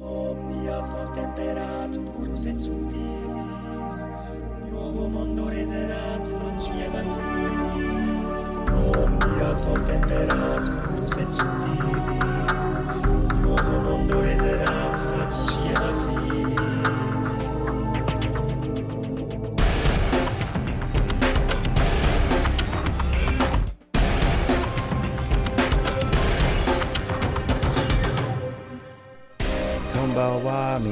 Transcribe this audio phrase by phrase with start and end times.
[0.00, 4.08] Omnia sol temperat purus et subtilis,
[4.70, 8.48] Nuovo mondo reserat facie evangelis.
[8.96, 12.39] Omnia sol temperat purus et subtilis,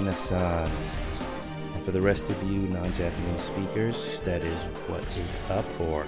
[0.09, 0.71] minasan.
[1.75, 6.05] And for the rest of you non-Japanese speakers, that is what is up or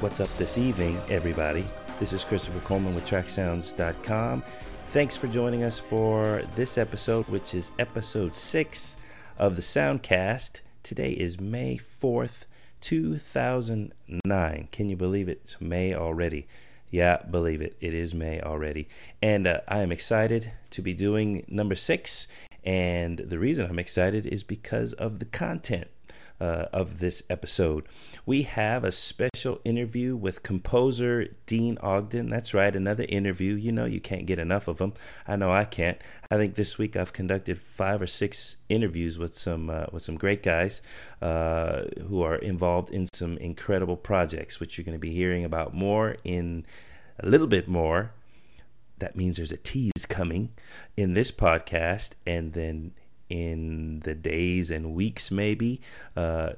[0.00, 1.64] what's up this evening, everybody.
[2.00, 4.42] This is Christopher Coleman with TrackSounds.com.
[4.90, 8.96] Thanks for joining us for this episode, which is episode six
[9.38, 10.60] of the Soundcast.
[10.82, 12.44] Today is May 4th,
[12.80, 14.68] 2009.
[14.72, 15.40] Can you believe it?
[15.42, 16.46] It's May already.
[16.90, 17.74] Yeah, believe it.
[17.80, 18.88] It is May already.
[19.22, 22.26] And uh, I am excited to be doing number six.
[22.64, 25.88] And the reason I'm excited is because of the content
[26.42, 27.84] uh, of this episode.
[28.26, 32.30] We have a special interview with composer Deane Ogden.
[32.30, 33.54] That's right, another interview.
[33.54, 34.92] You know, you can't get enough of them.
[35.28, 35.98] I know I can't.
[36.32, 40.16] I think this week I've conducted five or six interviews with some uh, with some
[40.16, 40.82] great guys
[41.20, 45.74] uh, who are involved in some incredible projects, which you're going to be hearing about
[45.74, 46.66] more in
[47.20, 48.10] a little bit more.
[49.02, 50.50] That means there's a tease coming
[50.96, 52.92] in this podcast, and then
[53.28, 55.80] in the days and weeks, maybe
[56.16, 56.50] uh,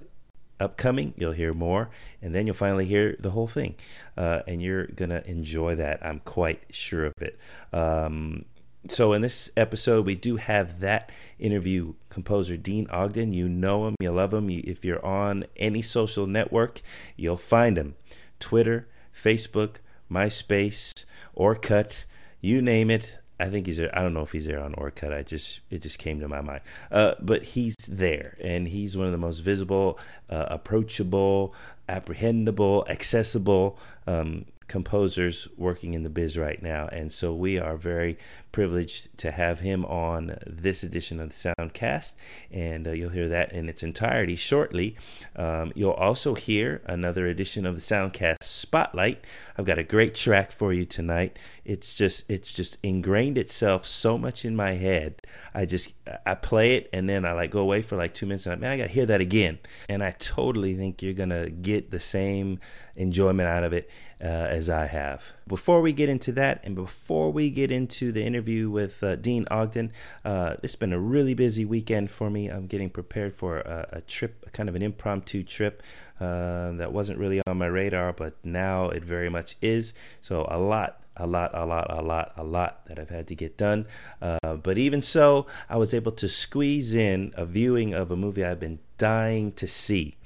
[0.61, 1.89] upcoming, you'll hear more,
[2.21, 3.77] and then you'll finally hear the whole thing,
[4.19, 6.05] uh, and you're gonna enjoy that.
[6.05, 7.39] I'm quite sure of it.
[7.73, 8.45] Um,
[8.91, 11.95] so in this episode, we do have that interview.
[12.11, 14.51] Composer Deane Ogden, you know him, you love him.
[14.51, 16.83] If you're on any social network,
[17.17, 17.95] you'll find him.
[18.39, 19.77] Twitter, Facebook,
[20.13, 22.05] MySpace, Orkut,
[22.45, 23.19] you name it.
[23.41, 23.97] I think he's there.
[23.99, 25.13] I don't know if he's there on Orkut.
[25.13, 26.61] I just it just came to my mind.
[26.91, 29.99] Uh, but he's there, and he's one of the most visible,
[30.31, 31.55] uh, approachable,
[31.89, 36.89] apprehendable, accessible um, composers working in the biz right now.
[36.89, 38.19] And so we are very
[38.55, 42.15] privileged to have him on this edition of the Soundcast,
[42.53, 44.97] and uh, you'll hear that in its entirety shortly.
[45.35, 49.25] Um, you'll also hear another edition of the Soundcast Spotlight.
[49.59, 51.37] I've got a great track for you tonight.
[51.65, 55.21] It's just it's just ingrained itself so much in my head.
[55.53, 55.95] I just
[56.25, 58.61] I play it and then I like go away for like two minutes and I'm
[58.61, 59.59] like, man, I gotta hear that again.
[59.89, 62.61] And I totally think you're gonna get the same
[62.95, 63.91] enjoyment out of it
[64.25, 65.35] uh, as I have.
[65.47, 69.47] Before we get into that, and before we get into the interview with uh, Deane
[69.51, 69.93] Ogden,
[70.25, 72.49] uh, it's been a really busy weekend for me.
[72.49, 75.83] I'm getting prepared for a, a trip, kind of an impromptu trip
[76.21, 79.93] uh, that wasn't really on my radar, but now it very much is.
[80.23, 83.37] So a lot a lot, a lot, a lot, a lot that I've had to
[83.37, 83.87] get done.
[84.21, 88.45] Uh, but even so, I was able to squeeze in a viewing of a movie
[88.45, 90.17] I've been dying to see.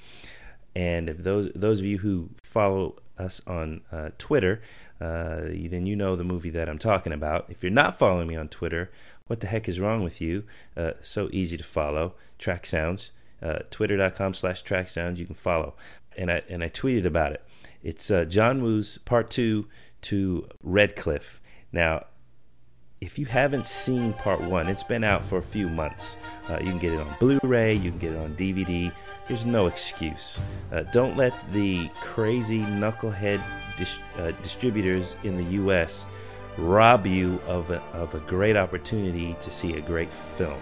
[0.74, 4.62] And if those those of you who follow us on uh, Twitter,
[5.00, 7.46] uh, then you know the movie that I'm talking about.
[7.48, 8.90] If you're not following me on Twitter,
[9.26, 10.44] what the heck is wrong with you?
[10.76, 12.14] Uh, so easy to follow.
[12.38, 13.12] Track Sounds,
[13.42, 15.20] uh, twitter.com slash track sounds.
[15.20, 15.74] You can follow.
[16.16, 17.44] And I, and I tweeted about it.
[17.82, 19.68] It's uh, John Woo's part two
[20.02, 21.40] to Red Cliff.
[21.72, 22.06] Now,
[23.00, 26.16] if you haven't seen part one, it's been out for a few months.
[26.48, 28.92] Uh, you can get it on Blu ray, you can get it on DVD.
[29.28, 30.38] There's no excuse.
[30.72, 33.42] Uh, don't let the crazy knucklehead
[33.76, 36.06] dis- uh, distributors in the U.S.
[36.56, 40.60] rob you of a, of a great opportunity to see a great film.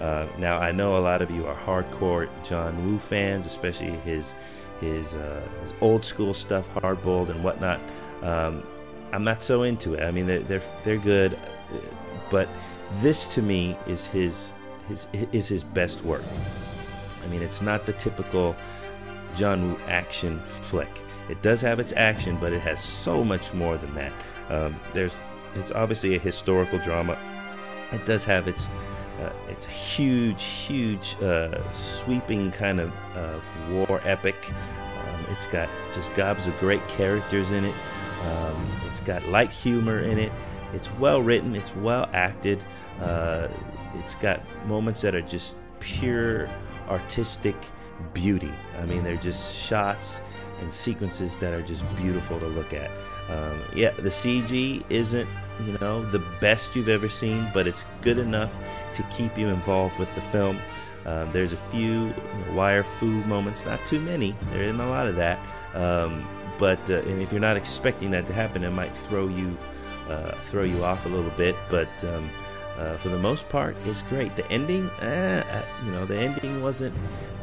[0.00, 4.34] Uh, now, I know a lot of you are hardcore John Woo fans, especially his
[4.80, 7.80] his uh, his old school stuff, hard boiled and whatnot.
[8.22, 8.62] Um,
[9.12, 10.02] I'm not so into it.
[10.02, 11.38] I mean, they're, they're they're good,
[12.30, 12.48] but
[12.94, 14.52] this to me is his
[14.88, 16.22] his is his best work.
[17.24, 18.54] I mean, it's not the typical
[19.34, 21.00] John Woo action flick.
[21.28, 24.12] It does have its action, but it has so much more than that.
[24.48, 25.18] Um, there's
[25.54, 27.18] it's obviously a historical drama.
[27.92, 28.68] It does have its
[29.20, 33.40] uh, it's a huge, huge, uh, sweeping kind of uh,
[33.70, 34.36] war epic.
[34.50, 37.74] Um, it's got just gobs of great characters in it.
[38.24, 40.32] Um, it's got light humor in it.
[40.76, 41.56] It's well written.
[41.56, 42.62] It's well acted.
[43.00, 43.48] Uh,
[43.98, 46.48] it's got moments that are just pure
[46.88, 47.56] artistic
[48.12, 48.52] beauty.
[48.80, 50.20] I mean, they're just shots
[50.60, 52.90] and sequences that are just beautiful to look at.
[53.28, 55.28] Um, yeah, the CG isn't,
[55.64, 58.54] you know, the best you've ever seen, but it's good enough
[58.92, 60.58] to keep you involved with the film.
[61.06, 62.12] Um, there's a few
[62.52, 64.36] wire fu moments, not too many.
[64.50, 65.38] There isn't a lot of that.
[65.74, 66.26] Um,
[66.58, 69.56] but uh, and if you're not expecting that to happen, it might throw you
[70.08, 71.56] uh, throw you off a little bit.
[71.70, 72.30] But um,
[72.78, 74.36] uh, for the most part, it's great.
[74.36, 76.94] The ending, eh, uh, you know, the ending wasn't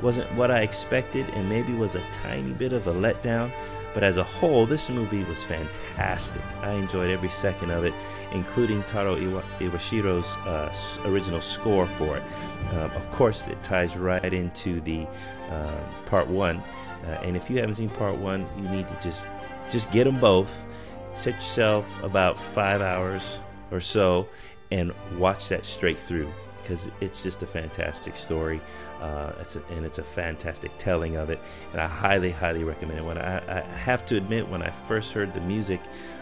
[0.02, 3.52] wasn't what I expected, and maybe was a tiny bit of a letdown.
[3.94, 6.42] But as a whole, this movie was fantastic.
[6.62, 7.94] I enjoyed every second of it,
[8.32, 10.74] including Taro Iwa- Iwashiro's uh,
[11.08, 12.24] original score for it.
[12.72, 15.06] Um, of course, it ties right into the
[15.52, 16.58] uh, part one.
[17.06, 19.28] Uh, and if you haven't seen part one, you need to just
[19.70, 20.64] just get them both.
[21.16, 23.40] Set yourself about five hours
[23.72, 24.28] or so
[24.72, 26.32] and watch that straight through
[26.62, 28.62] because it's just a fantastic story.
[29.02, 31.40] Uh, it's a, and it's a fantastic telling of it,
[31.74, 33.04] and I highly, highly recommend it.
[33.04, 35.82] When I, I have to admit, when I first heard the music,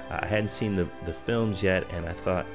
[0.10, 2.46] I hadn't seen the the films yet, and I thought,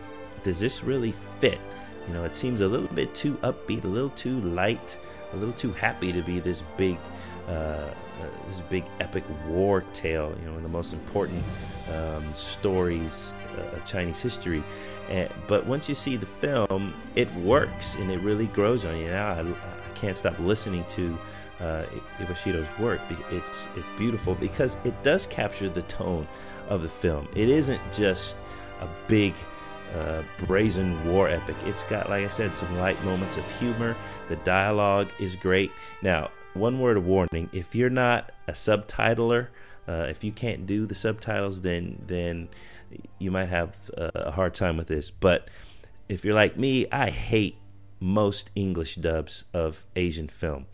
[0.43, 1.61] does this really fit?
[2.09, 4.99] You know, it seems a little bit too upbeat, a little too light,
[5.33, 6.99] a little too happy to be this big.
[7.49, 7.89] Uh,
[8.21, 11.43] uh, this big epic war tale, you know, one of the most important
[11.93, 14.63] um, stories uh, of Chinese history.
[15.09, 19.09] And, but once you see the film, it works and it really grows on you.
[19.09, 21.19] Now I, I can't stop listening to
[21.61, 21.85] uh,
[22.79, 23.01] work.
[23.31, 26.27] It's it's beautiful because it does capture the tone
[26.69, 27.29] of the film.
[27.35, 28.37] It isn't just
[28.81, 29.35] a big
[29.95, 31.57] uh, brazen war epic.
[31.65, 33.97] It's got, like I said, some light moments of humor.
[34.29, 35.71] The dialogue is great.
[36.03, 39.49] Now, one word of warning: if you're not a subtitler,
[39.89, 42.49] uh, if you can't do the subtitles, then then
[43.19, 45.11] you might have a hard time with this.
[45.11, 45.49] But
[46.09, 47.59] if you're like me, I hate
[48.01, 50.67] most English dubs of Asian film.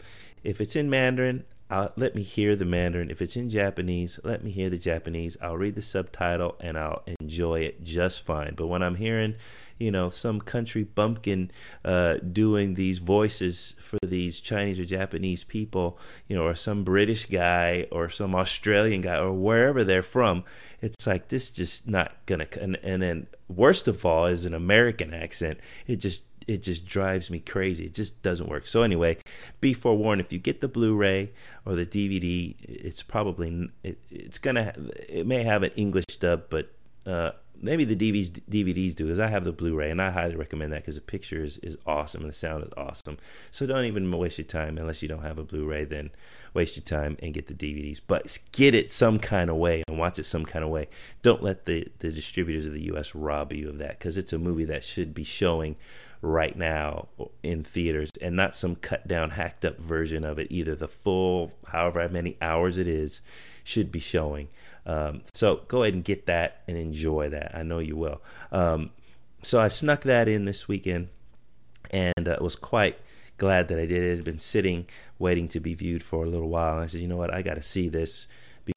[0.42, 3.10] If it's in Mandarin, I'll, let me hear the Mandarin.
[3.10, 5.36] If it's in Japanese, let me hear the Japanese.
[5.40, 8.54] I'll read the subtitle and I'll enjoy it just fine.
[8.54, 9.36] But when I'm hearing
[9.82, 11.50] you know some country bumpkin
[11.84, 15.98] uh, doing these voices for these Chinese or Japanese people,
[16.28, 20.44] you know, or some British guy or some Australian guy or wherever they're from.
[20.80, 22.46] It's like this just not gonna.
[22.60, 25.58] And, and then worst of all is an American accent.
[25.86, 27.86] It just it just drives me crazy.
[27.86, 28.66] It just doesn't work.
[28.66, 29.18] So anyway,
[29.60, 30.20] be forewarned.
[30.20, 31.32] If you get the Blu-ray
[31.64, 34.74] or the DVD, it's probably it, it's gonna
[35.08, 36.70] it may have an English dub, but
[37.06, 40.72] uh, maybe the DVDs, DVDs do, because I have the Blu-ray, and I highly recommend
[40.72, 43.18] that because the picture is, is awesome and the sound is awesome.
[43.50, 45.84] So don't even waste your time unless you don't have a Blu-ray.
[45.84, 46.10] Then
[46.54, 49.98] waste your time and get the DVDs, but get it some kind of way and
[49.98, 50.88] watch it some kind of way.
[51.22, 53.14] Don't let the the distributors of the U.S.
[53.14, 55.76] rob you of that because it's a movie that should be showing
[56.20, 57.08] right now
[57.42, 61.50] in theaters and not some cut down hacked up version of it either the full
[61.66, 63.20] however many hours it is
[63.64, 64.48] should be showing
[64.86, 67.52] um, so go ahead and get that and enjoy that.
[67.54, 68.20] I know you will.
[68.50, 68.90] Um,
[69.42, 71.08] so I snuck that in this weekend
[71.90, 72.98] and uh, was quite
[73.38, 74.02] glad that I did.
[74.02, 74.86] It had been sitting,
[75.18, 76.74] waiting to be viewed for a little while.
[76.74, 78.26] And I said, you know what, I got to see this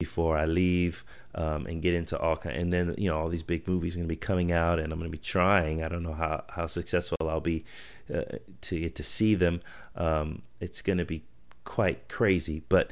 [0.00, 1.04] before I leave
[1.34, 2.56] um, and get into all kind.
[2.56, 4.92] And then you know all these big movies are going to be coming out, and
[4.92, 5.82] I'm going to be trying.
[5.82, 7.64] I don't know how how successful I'll be
[8.12, 8.22] uh,
[8.62, 9.60] to get to see them.
[9.94, 11.24] Um, it's going to be
[11.64, 12.90] quite crazy, but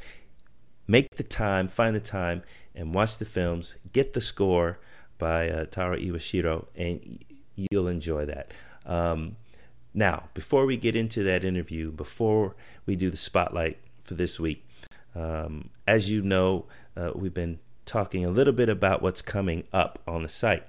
[0.87, 2.43] make the time, find the time,
[2.75, 3.77] and watch the films.
[3.91, 4.79] Get the score
[5.17, 7.23] by uh, Taro Iwashiro, and
[7.55, 8.51] you'll enjoy that.
[8.85, 9.37] Um,
[9.93, 12.55] now, before we get into that interview, before
[12.85, 14.67] we do the spotlight for this week,
[15.15, 16.65] um, as you know,
[16.97, 20.63] uh, we've been talking a little bit about what's coming up on the site,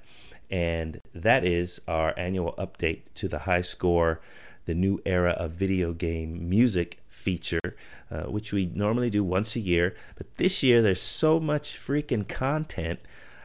[0.48, 4.20] and that is our annual update to the high score,
[4.66, 7.74] the new era of video game music feature,
[8.08, 9.96] uh, which we normally do once a year.
[10.14, 13.00] But this year, there's so much freaking content.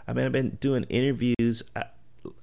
[0.08, 1.64] I mean, I've been doing interviews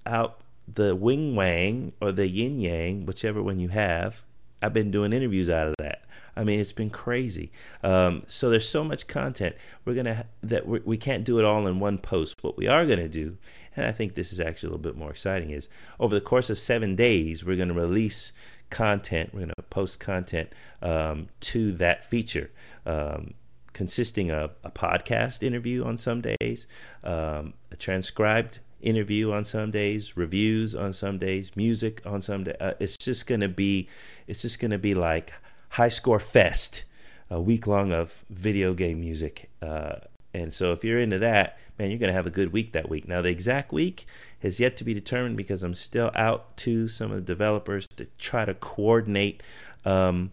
[0.05, 4.25] out the wing wang or the yin yang, whichever one you have.
[4.61, 6.03] I've been doing interviews out of that.
[6.37, 7.53] I mean, it's been crazy.
[7.85, 9.55] Um, so there's so much content.
[9.85, 12.35] We're gonna that we're, we can not do it all in one post.
[12.43, 13.39] What we are gonna do,
[13.77, 15.69] and I think this is actually a little bit more exciting, is
[16.01, 18.33] over the course of seven days, we're gonna release
[18.71, 19.31] content.
[19.33, 22.51] We're going to post content um, to that feature,
[22.87, 23.35] um,
[23.73, 26.67] consisting of a podcast interview on some days,
[27.05, 32.57] um, a transcribed interview on some days, reviews on some days, music on some days.
[32.61, 33.89] Uh, it's just going to be,
[34.27, 35.33] it's just going to be like
[35.71, 36.85] high score fest,
[37.31, 39.51] a week long of video game music.
[39.61, 39.97] Uh,
[40.33, 42.89] and so if you're into that, man, you're going to have a good week that
[42.89, 43.09] week.
[43.09, 44.07] Now, the exact week
[44.41, 48.07] has yet to be determined because I'm still out to some of the developers to
[48.19, 49.43] try to coordinate
[49.85, 50.33] um,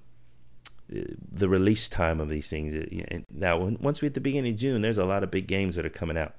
[0.90, 3.24] the release time of these things.
[3.32, 5.86] Now, once we hit the beginning of June, there's a lot of big games that
[5.86, 6.34] are coming out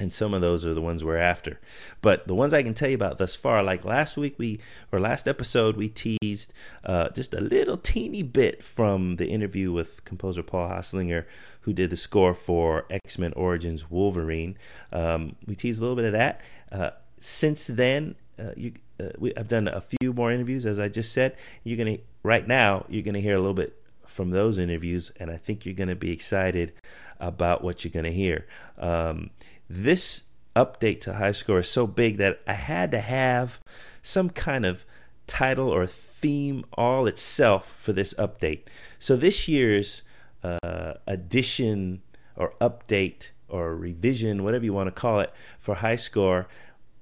[0.00, 1.60] and some of those are the ones we're after.
[2.00, 4.58] But the ones I can tell you about thus far, like last week we
[4.90, 6.52] or last episode, we teased
[6.84, 11.26] uh, just a little teeny bit from the interview with composer Paul Haslinger,
[11.62, 14.56] who did the score for X Men Origins Wolverine.
[14.92, 16.40] Um, we teased a little bit of that.
[16.72, 20.88] Uh, since then, uh, you, uh, we, I've done a few more interviews, as I
[20.88, 21.36] just said.
[21.64, 22.86] You're gonna right now.
[22.88, 23.76] You're gonna hear a little bit
[24.06, 26.72] from those interviews, and I think you're gonna be excited
[27.18, 28.46] about what you're gonna hear.
[28.78, 29.30] Um,
[29.68, 30.24] this
[30.56, 33.60] update to High Score is so big that I had to have
[34.02, 34.84] some kind of
[35.26, 38.62] title or theme all itself for this update.
[38.98, 40.02] So this year's
[40.42, 42.02] uh, addition
[42.36, 46.48] or update or revision, whatever you want to call it, for High Score,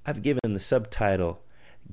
[0.07, 1.42] I've given the subtitle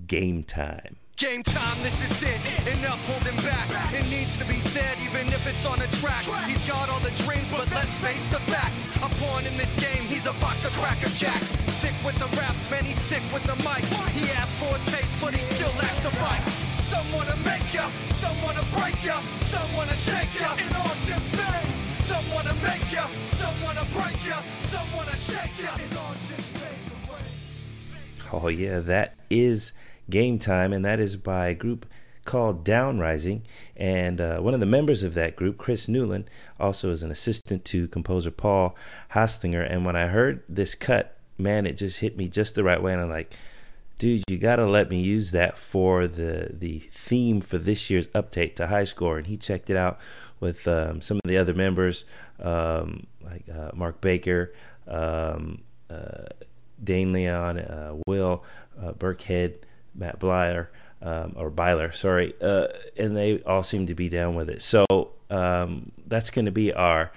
[0.07, 0.97] Game Time.
[1.17, 2.77] Game time, this is it.
[2.79, 3.71] Enough holding back.
[3.93, 6.23] It needs to be said, even if it's on a track.
[6.43, 8.97] He's got all the dreams, but let's face the facts.
[8.97, 11.39] A pawn in this game, he's a box of cracker jack.
[11.71, 13.83] Sick with the raps, man, he's sick with the mic.
[14.11, 16.64] He asked for a taste, but he still lacks the bite.
[16.95, 20.53] Someone to make ya, someone to break ya, someone to shake ya.
[20.53, 21.87] In fame.
[21.87, 25.75] Someone to make ya, someone to break ya, someone to shake ya.
[25.75, 25.89] In.
[28.31, 29.73] Oh, yeah, that is
[30.09, 31.85] Game Time, and that is by group
[32.23, 33.43] called Down Rising.
[33.75, 36.29] And uh, one of the members of that group, Chris Newland,
[36.61, 38.73] also is an assistant to composer Paul
[39.11, 39.69] Haslinger.
[39.69, 42.93] And when I heard this cut, man, it just hit me just the right way.
[42.93, 43.33] And I'm like,
[43.97, 48.07] dude, you got to let me use that for the, the theme for this year's
[48.07, 49.17] update to High Score.
[49.17, 49.99] And he checked it out
[50.39, 52.05] with um, some of the other members,
[52.39, 54.53] um, like uh, Mark Baker.
[54.87, 56.25] Um, uh,
[56.83, 58.43] Dane Leon, uh, Will
[58.81, 59.55] uh, Burkhead,
[59.93, 60.67] Matt Blyer,
[61.01, 64.61] um, or Byler, sorry, uh, and they all seem to be down with it.
[64.61, 64.85] So
[65.29, 67.11] um, that's going to be our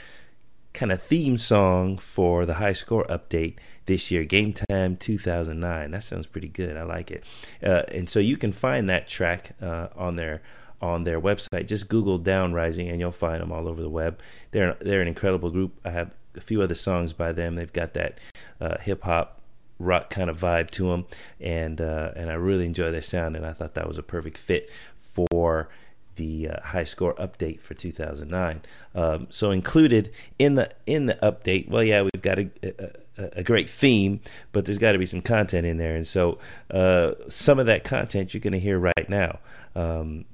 [0.75, 3.57] kind of theme song for the high score update
[3.89, 5.91] this year, Game Time 2009.
[5.91, 6.77] That sounds pretty good.
[6.77, 7.25] I like it.
[7.61, 10.43] Uh, and so you can find that track uh, on their
[10.81, 11.67] on their website.
[11.67, 14.21] Just Google Down Rising, and you'll find them all over the web.
[14.53, 15.73] They're they're an incredible group.
[15.85, 17.57] I have a few other songs by them.
[17.57, 18.19] They've got that
[18.61, 19.41] uh, hip hop
[19.81, 21.07] rock kind of vibe to them,
[21.41, 24.39] and uh, and I really enjoy their sound, and I thought that was a perfect
[24.39, 25.69] fit for
[26.17, 28.61] the uh, high score update for 2009.
[28.95, 33.43] Um, so included in the in the update, well, yeah, we've got a, a, a
[33.43, 34.21] great theme,
[34.53, 36.39] but there's got to be some content in there, and so
[36.71, 39.41] uh, some of that content you're going to hear right now.
[39.75, 40.25] Um,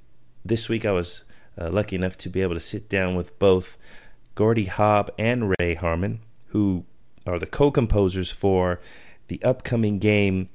[0.45, 1.25] this week, I was
[1.59, 3.77] uh, lucky enough to be able to sit down with both
[4.35, 6.85] Gordy Haab and Ray Harman, who
[7.27, 8.81] are the co-composers for
[9.29, 10.49] the upcoming game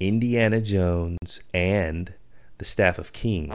[0.00, 2.12] Indiana Jones and
[2.58, 3.54] the Staff of Kings.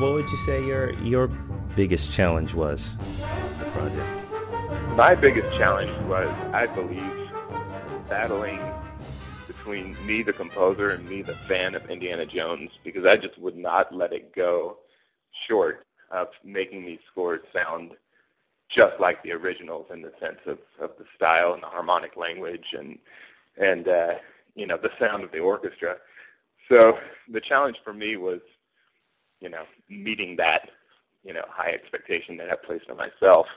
[0.00, 1.26] What would you say your your
[1.76, 2.96] biggest challenge was
[3.58, 4.96] the project?
[4.96, 7.30] My biggest challenge was, I believe,
[8.08, 8.60] battling
[9.46, 13.58] between me, the composer, and me, the fan of Indiana Jones, because I just would
[13.58, 14.78] not let it go
[15.32, 17.90] short of making these scores sound
[18.70, 22.72] just like the originals in the sense of, of the style and the harmonic language
[22.72, 22.98] and
[23.58, 24.14] and uh,
[24.54, 25.98] you know the sound of the orchestra.
[26.70, 28.40] So the challenge for me was,
[29.40, 30.70] you know, meeting that
[31.24, 33.48] you know high expectation that I placed on myself.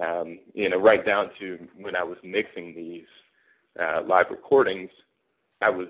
[0.00, 3.06] Um, you know, right down to when I was mixing these
[3.78, 4.90] uh, live recordings,
[5.60, 5.88] I was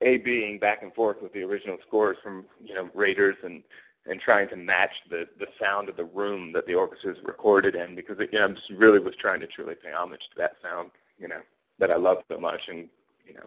[0.00, 3.62] a being back and forth with the original scores from you know Raiders and
[4.06, 7.94] and trying to match the the sound of the room that the orchestra's recorded in
[7.94, 10.90] because you know, I just really was trying to truly pay homage to that sound
[11.18, 11.40] you know
[11.78, 12.88] that I love so much and
[13.26, 13.46] you know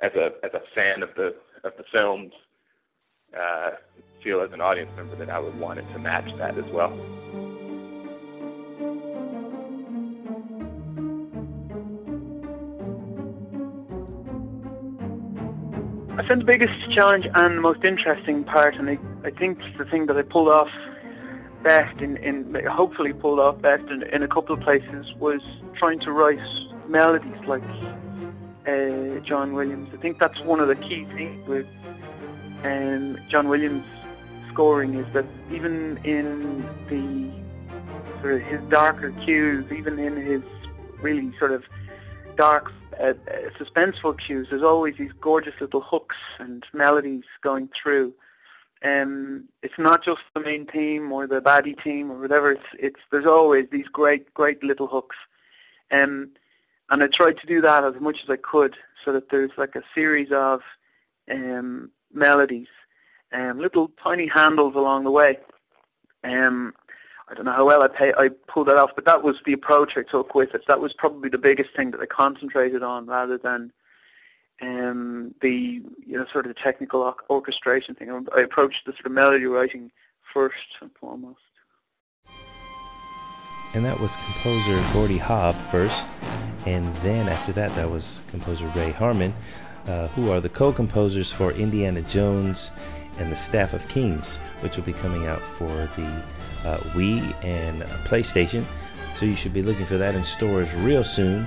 [0.00, 2.32] as a as a fan of the of the films
[3.38, 3.72] uh,
[4.22, 6.92] feel as an audience member that I would want it to match that as well.
[16.18, 19.84] I think the biggest challenge and the most interesting part, and I, I think the
[19.84, 20.70] thing that I pulled off
[21.62, 25.40] best, in, in hopefully pulled off best in, in a couple of places, was
[25.72, 26.38] trying to write
[26.86, 27.62] melodies like
[28.66, 29.88] uh, John Williams.
[29.92, 31.66] I think that's one of the key things with
[32.64, 33.84] um, John Williams'
[34.50, 37.30] scoring is that even in the
[38.20, 40.42] sort of his darker cues, even in his
[41.00, 41.64] really sort of
[42.36, 43.14] dark uh,
[43.58, 44.48] suspenseful cues.
[44.50, 48.14] There's always these gorgeous little hooks and melodies going through.
[48.84, 52.52] Um, it's not just the main theme or the baddie theme or whatever.
[52.52, 55.16] It's it's there's always these great great little hooks,
[55.90, 56.30] um,
[56.90, 59.76] and I tried to do that as much as I could so that there's like
[59.76, 60.62] a series of
[61.30, 62.68] um, melodies,
[63.32, 65.38] um, little tiny handles along the way.
[66.24, 66.74] Um,
[67.28, 69.54] I don't know how well I pay, I pulled that off, but that was the
[69.54, 70.66] approach I took with it.
[70.66, 73.72] That was probably the biggest thing that I concentrated on, rather than
[74.60, 78.10] um, the you know sort of the technical orchestration thing.
[78.36, 79.90] I approached the sort of melody writing
[80.32, 81.40] first and foremost.
[83.74, 86.06] And that was composer Gordy Haab first,
[86.66, 89.34] and then after that, that was composer Ray Harman,
[89.86, 92.70] uh, who are the co-composers for Indiana Jones
[93.18, 96.24] and the Staff of Kings, which will be coming out for the
[96.64, 98.64] uh, Wii and PlayStation.
[99.16, 101.46] So you should be looking for that in stores real soon.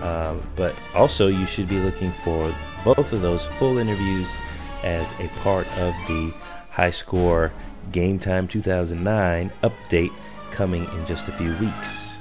[0.00, 4.34] Uh, but also, you should be looking for both of those full interviews
[4.82, 6.34] as a part of the
[6.70, 7.52] High Score
[7.92, 10.12] Game Time 2009 update
[10.50, 12.18] coming in just a few weeks.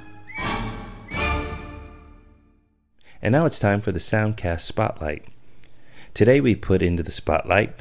[3.22, 5.33] And now it's time for the Soundcast Spotlight.
[6.14, 7.74] Today we put into the spotlight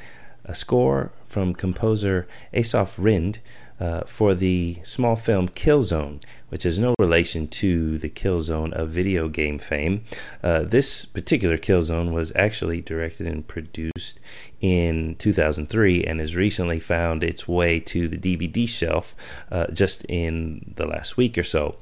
[0.46, 3.40] a score from composer Assaf Rinde
[3.78, 9.28] uh, for the small film Killzone, which has no relation to the Killzone of video
[9.28, 10.04] game fame.
[10.42, 14.18] Uh, this particular Killzone was actually directed and produced
[14.62, 19.14] in 2003 and has recently found its way to the DVD shelf
[19.50, 21.76] uh, just in the last week or so.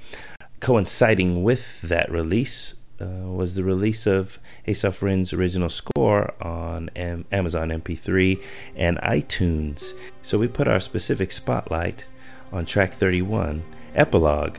[0.59, 7.25] Coinciding with that release uh, was the release of Assaf Rinde's original score on M-
[7.33, 8.43] Amazon MP3
[8.77, 9.93] and iTunes.
[10.23, 12.07] So we put our specific spotlight
[12.53, 13.65] on track 31,
[13.95, 14.59] Epilogue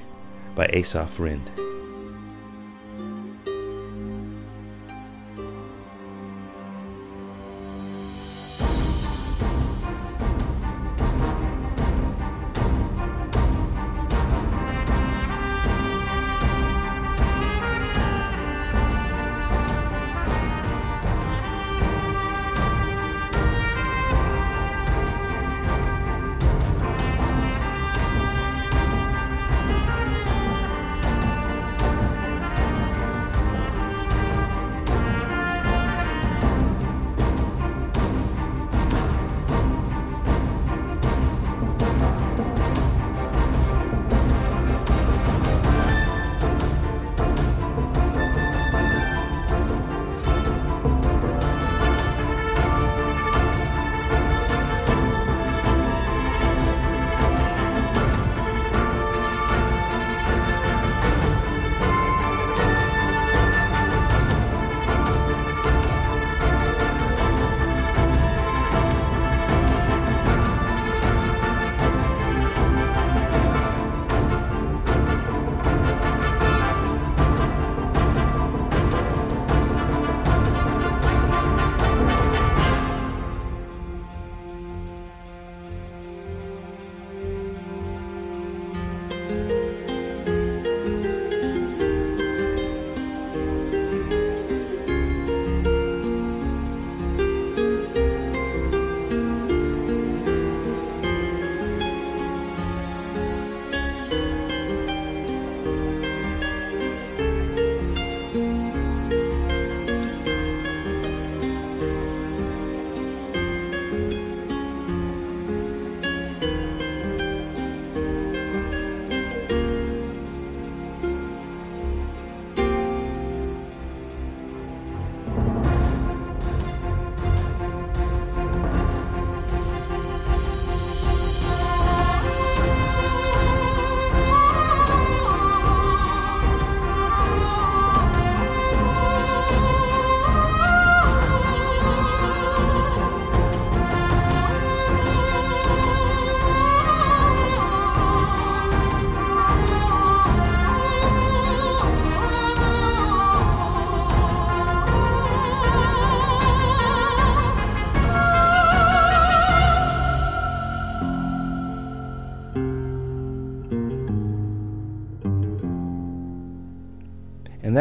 [0.55, 1.70] by Assaf Rinde.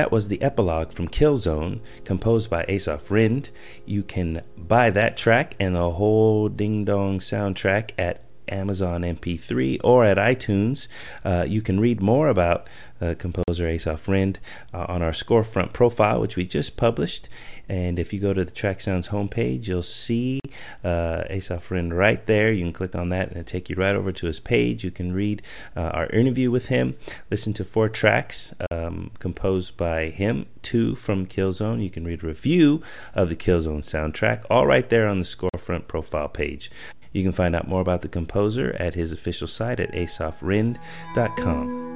[0.01, 3.51] That was the epilogue from Killzone, composed by Assaf Rinde.
[3.85, 10.05] You can buy that track and the whole Ding Dong soundtrack at Amazon MP3 or
[10.05, 10.89] at iTunes.
[11.25, 12.67] Uh, you can read more about
[13.01, 14.37] uh, composer Assaf Rinde
[14.75, 17.29] uh, on our Scorefront profile, which we just published.
[17.69, 20.41] And if you go to the Track Sounds homepage, you'll see
[20.83, 22.51] uh, Assaf Rinde right there.
[22.51, 24.83] You can click on that and it'll take you right over to his page.
[24.83, 25.41] You can read
[25.77, 26.97] uh, our interview with him,
[27.31, 31.83] listen to four tracks um, composed by him, two from Killzone.
[31.83, 32.83] You can read a review
[33.15, 36.71] of the Killzone soundtrack, all right there on the Scorefront profile page.
[37.13, 41.91] You can find out more about the composer at his official site at assafrinde.com.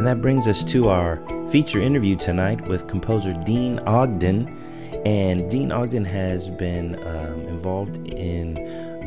[0.00, 1.20] And that brings us to our
[1.50, 4.56] feature interview tonight with composer Deane Ogden.
[5.04, 8.54] And Deane Ogden has been um, involved in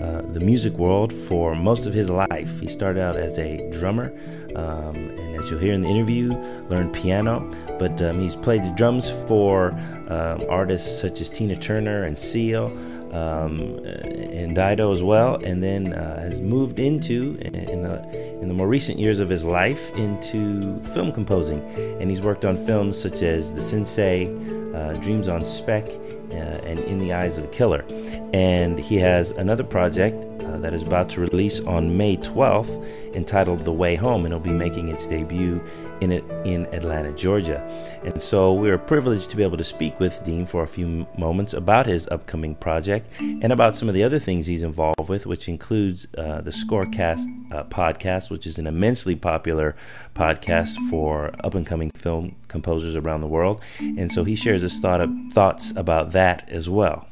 [0.04, 2.60] uh, the music world for most of his life.
[2.60, 4.14] He started out as a drummer,
[4.56, 6.32] um, and as you'll hear in the interview,
[6.70, 7.50] learned piano.
[7.80, 9.72] But um, he's played the drums for
[10.10, 12.66] um, artists such as Tina Turner and Seal
[13.14, 18.54] um, and Dido as well, and then uh, has moved into in the in the
[18.54, 21.60] more recent years of his life into film composing,
[22.02, 24.26] and he's worked on films such as The Sensei,
[24.74, 25.88] uh, Dreams on Spec,
[26.34, 27.86] uh, and In the Eyes of the Killer,
[28.34, 33.60] and he has another project uh, that is about to release on May 12th entitled
[33.60, 35.64] The Way Home, and it'll be making its debut
[36.02, 37.62] in it in Atlanta, Georgia.
[38.04, 41.54] And so we're privileged to be able to speak with Deane for a few moments
[41.54, 45.48] about his upcoming project and about some of the other things he's involved with, which
[45.48, 49.76] includes uh, the Scorecast uh, podcast, which is an immensely popular
[50.16, 53.62] podcast for up and coming film composers around the world.
[53.80, 57.08] And so he shares his thought of, thoughts about that as well.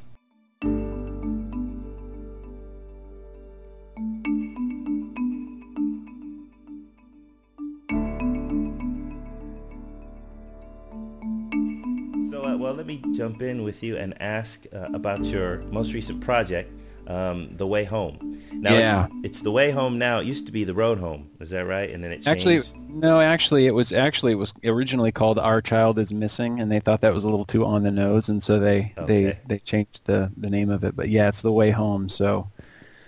[12.31, 12.73] So, uh, well.
[12.73, 16.71] let me jump in with you and ask uh, about your most recent project,
[17.07, 18.41] um, The Way Home.
[18.51, 19.05] Now, yeah.
[19.05, 20.19] it's, it's, The Way Home now.
[20.19, 21.29] It used to be The Road Home.
[21.39, 21.89] Is that right?
[21.89, 22.27] And then it changed.
[22.27, 23.19] Actually, no.
[23.19, 27.01] Actually, it was actually it was originally called Our Child Is Missing, and they thought
[27.01, 29.23] that was a little too on the nose, and so they okay.
[29.23, 30.95] they they changed the the name of it.
[30.95, 32.09] But yeah, it's The Way Home.
[32.09, 32.49] So.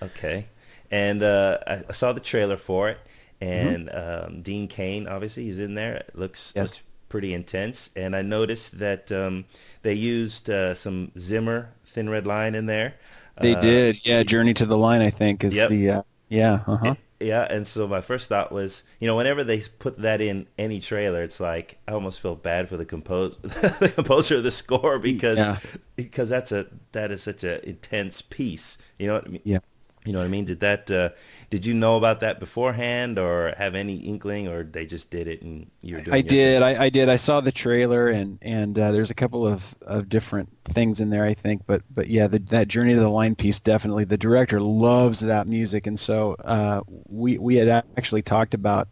[0.02, 0.48] Okay,
[0.92, 2.98] and uh, I saw the trailer for it,
[3.40, 4.36] and mm-hmm.
[4.36, 5.96] um, Dean Cain obviously he's in there.
[5.96, 6.70] It looks yes.
[6.70, 7.92] looks pretty intense.
[7.96, 9.46] And I noticed that um,
[9.84, 12.96] they used uh, some Zimmer Thin Red Line in there.
[13.42, 14.24] They uh, did, yeah.
[14.24, 15.70] Journey to the Line, I think, is yep.
[15.70, 16.96] the uh, yeah, uh huh.
[17.20, 20.82] Yeah, and so my first thought was, you know, whenever they put that in any
[20.82, 25.00] trailer, it's like I almost feel bad for the compose the composer of the score
[25.00, 25.60] because yeah.
[25.96, 28.78] because that's a that is such an intense piece.
[29.00, 29.42] You know what I mean?
[29.46, 29.60] Yeah.
[30.06, 30.46] You know what I mean?
[30.46, 30.92] Did that?
[30.92, 31.10] Uh,
[31.50, 35.42] did you know about that beforehand, or have any inkling, or they just did it
[35.44, 36.16] and you were doing?
[36.16, 36.62] I did.
[36.62, 37.10] I, I, did.
[37.10, 41.10] I saw the trailer, and and uh, there's a couple of, of different things in
[41.10, 41.24] there.
[41.24, 44.04] I think, but but yeah, the, that journey to the line piece definitely.
[44.04, 48.90] The director loves that music, and so uh, we we had actually talked about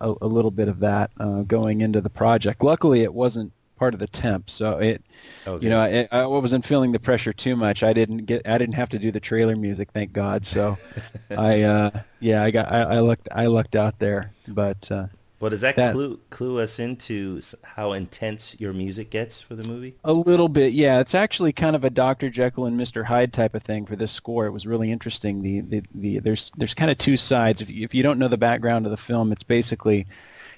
[0.00, 2.62] a, a little bit of that uh, going into the project.
[2.62, 4.50] Luckily, it wasn't part of the temp.
[4.50, 5.02] So it,
[5.46, 5.64] okay.
[5.64, 7.82] you know, it, I wasn't feeling the pressure too much.
[7.82, 10.44] I didn't get, I didn't have to do the trailer music, thank God.
[10.44, 10.76] So
[11.30, 11.90] I, uh,
[12.20, 14.92] yeah, I got, I, I looked, I looked out there, but.
[14.92, 15.06] Uh,
[15.40, 19.66] well, does that, that, clue clue us into how intense your music gets for the
[19.66, 19.94] movie?
[20.04, 21.00] A little bit, yeah.
[21.00, 22.28] It's actually kind of a Dr.
[22.28, 23.06] Jekyll and Mr.
[23.06, 24.44] Hyde type of thing for this score.
[24.44, 25.40] It was really interesting.
[25.40, 27.62] The the, the there's there's kind of two sides.
[27.62, 30.06] If you, if you don't know the background of the film, it's basically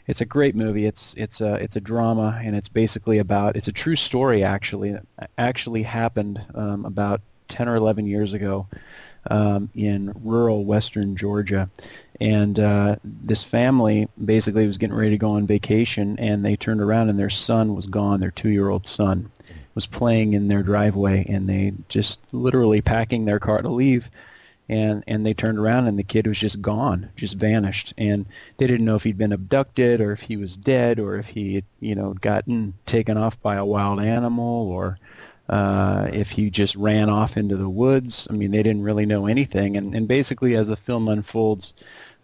[0.06, 0.86] it's a great movie.
[0.86, 4.96] It's it's a it's a drama, and it's basically about it's a true story actually
[5.38, 8.66] actually happened um, about ten or eleven years ago
[9.30, 11.70] um, in rural western Georgia,
[12.20, 16.80] and uh, this family basically was getting ready to go on vacation, and they turned
[16.80, 18.20] around and their son was gone.
[18.20, 19.30] Their two-year-old son
[19.74, 24.10] was playing in their driveway, and they just literally packing their car to leave
[24.72, 28.24] and and they turned around and the kid was just gone, just vanished, and
[28.56, 31.56] they didn't know if he'd been abducted or if he was dead or if he
[31.56, 34.98] had you know gotten taken off by a wild animal or
[35.48, 38.26] uh, if he just ran off into the woods.
[38.30, 41.74] I mean, they didn't really know anything, and and basically as the film unfolds.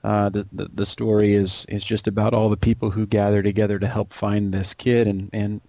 [0.05, 3.81] Uh, the, the the story is is just about all the people who gather together
[3.81, 5.61] to help find this kid and and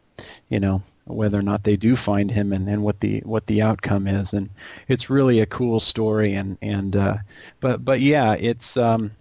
[0.49, 3.61] you know whether or not they do find him and, and what the what the
[3.61, 4.33] outcome is.
[4.33, 4.49] And
[4.87, 7.17] it's really a cool story and and uh,
[7.59, 9.11] but but yeah it's um,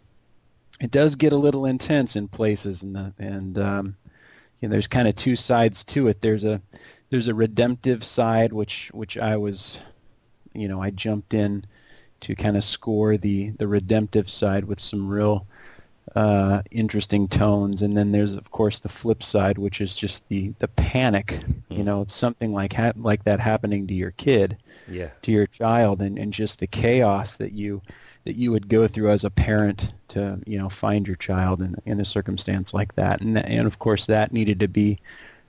[0.81, 3.97] it does get a little intense in places and the, and um,
[4.61, 6.21] you know, there's kind of two sides to it.
[6.21, 6.61] There's a
[7.11, 9.81] there's a redemptive side which which I was
[10.53, 11.65] you know I jumped in
[12.21, 15.47] to kind of score the the redemptive side with some real
[16.15, 17.83] uh, interesting tones.
[17.83, 21.41] And then there's of course the flip side, which is just the the panic.
[21.69, 24.57] You know, something like ha- like that happening to your kid,
[24.89, 27.83] yeah, to your child, and, and just the chaos that you
[28.25, 31.77] that you would go through as a parent to you know find your child in
[31.87, 33.21] in a circumstance like that.
[33.21, 34.99] And and of course that needed to be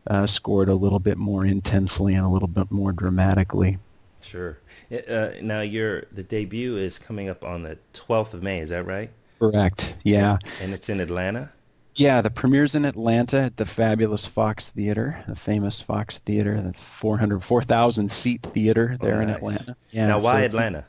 [0.07, 3.77] uh, scored a little bit more intensely and a little bit more dramatically.
[4.21, 4.57] Sure.
[4.91, 8.59] Uh, now, your the debut is coming up on the 12th of May.
[8.59, 9.11] Is that right?
[9.39, 9.95] Correct.
[10.03, 10.37] Yeah.
[10.61, 11.51] And it's in Atlanta.
[11.95, 16.71] Yeah, the premiere's in Atlanta at the fabulous Fox Theater, the famous Fox Theater, the
[16.71, 19.29] 400, 4,000 seat theater there oh, in.
[19.29, 19.75] Atlanta.
[19.91, 20.85] Yeah, now, why so Atlanta?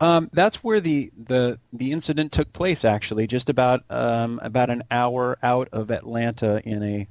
[0.00, 2.84] Um, that's where the, the the incident took place.
[2.86, 7.08] Actually, just about um, about an hour out of Atlanta in a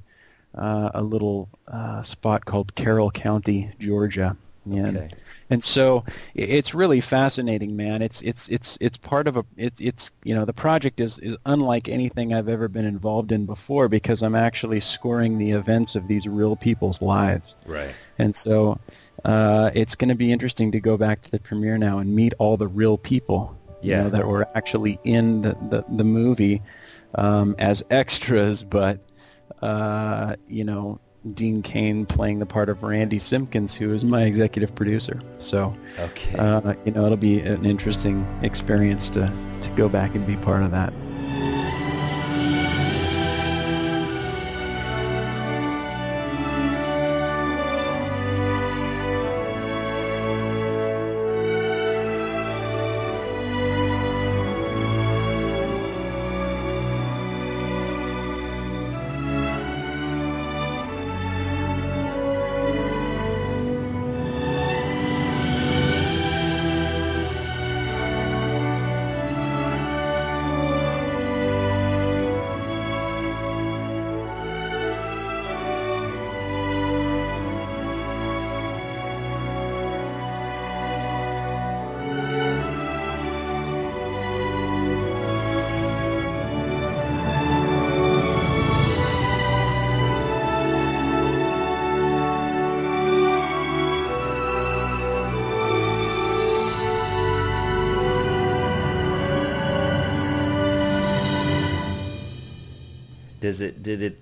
[0.56, 4.36] uh, a little uh, spot called Carroll County, Georgia.
[4.64, 5.10] And, Okay.
[5.50, 8.02] And so it's really fascinating, man.
[8.02, 11.36] It's it's it's it's part of a it, it's you know the project is is
[11.46, 16.06] unlike anything I've ever been involved in before because I'm actually scoring the events of
[16.08, 17.56] these real people's lives.
[17.66, 17.94] Right.
[18.18, 18.78] And so
[19.24, 22.34] uh, it's going to be interesting to go back to the premiere now and meet
[22.38, 24.02] all the real people you Yeah.
[24.04, 26.62] know, that were actually in the, the, the movie
[27.14, 28.98] um, as extras, but,
[29.62, 31.00] uh, you know,
[31.34, 35.20] Dean Cain playing the part of Randy Simpkins, who is my executive producer.
[35.38, 36.36] So, Okay.
[36.38, 40.62] uh, you know, it'll be an interesting experience to, to go back and be part
[40.62, 40.92] of that.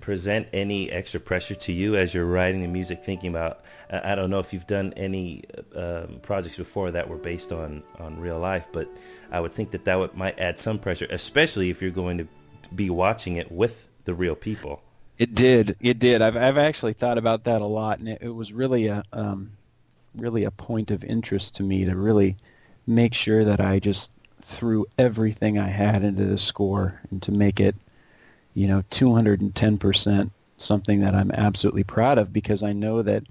[0.07, 3.59] Present any extra pressure to you as you're writing the music, thinking about?
[3.91, 5.43] I don't know if you've done any
[5.75, 8.87] um, projects before that were based on on real life, but
[9.33, 12.27] I would think that that would, might add some pressure, especially if you're going to
[12.73, 14.81] be watching it with the real people.
[15.17, 15.75] It did.
[15.81, 16.21] It did.
[16.21, 19.57] I've I've actually thought about that a lot, and it, it was really a um,
[20.15, 22.37] really a point of interest to me to really
[22.85, 24.09] make sure that I just
[24.41, 27.75] threw everything I had into the score and to make it,
[28.57, 33.21] you know, 210% something that I'm absolutely proud of because I know that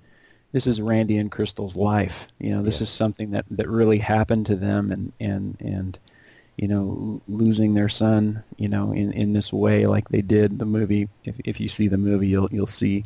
[0.52, 2.28] this is Randy and Crystal's life.
[2.38, 2.84] You know, this Yeah.
[2.84, 5.98] is something that, that really happened to them and, and, and
[6.56, 10.64] you know, losing their son, you know, in, in this way like they did the
[10.64, 11.08] movie.
[11.24, 13.04] If, if you see the movie, you'll, you'll see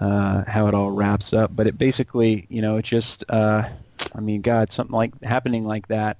[0.00, 1.54] uh, how it all wraps up.
[1.54, 3.68] But it basically, you know, it just, uh,
[4.14, 6.16] I mean, God, something like happening like that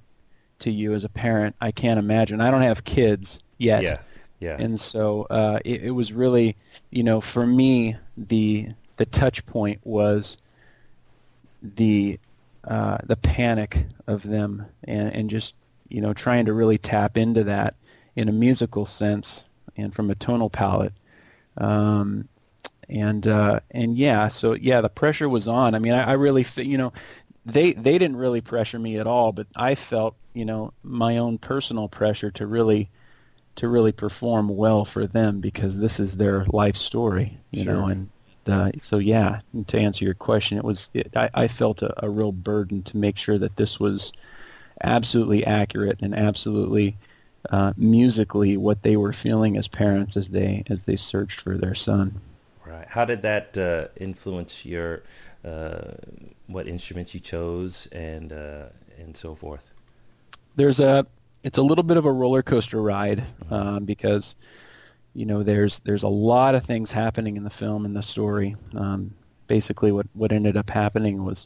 [0.59, 2.39] to you as a parent, I can't imagine.
[2.41, 3.81] I don't have kids yet.
[3.81, 3.97] Yeah,
[4.39, 6.57] yeah, And so uh, it, it was really,
[6.91, 10.37] you know, for me, the the touch point was
[11.61, 12.19] the
[12.65, 15.53] uh, the panic of them and, and just
[15.89, 17.75] you know trying to really tap into that
[18.15, 19.45] in a musical sense
[19.77, 20.93] and from a tonal palette.
[21.57, 22.27] Um,
[22.89, 25.75] and uh, and yeah, so yeah, the pressure was on.
[25.75, 26.93] I mean, I, I really, you know,
[27.45, 31.37] they they didn't really pressure me at all, but I felt, you know, my own
[31.37, 32.89] personal pressure to really
[33.55, 38.09] to really perform well for them because this is their life story, you know, and
[38.47, 42.05] uh, so yeah, and to answer your question, it was it, I, I felt a,
[42.05, 44.11] a real burden to make sure that this was
[44.83, 46.97] absolutely accurate and absolutely
[47.49, 51.75] uh, musically what they were feeling as parents as they as they searched for their
[51.75, 52.21] son.
[52.65, 52.87] right.
[52.89, 55.03] How did that uh, influence your
[55.43, 55.93] uh,
[56.47, 58.65] what instruments you chose and uh,
[58.99, 59.71] and so forth?
[60.55, 61.05] there's a
[61.45, 64.35] it's a little bit of a roller coaster ride um, because
[65.13, 68.55] you know there's there's a lot of things happening in the film and the story.
[68.75, 69.13] Um,
[69.45, 71.45] basically, what what ended up happening was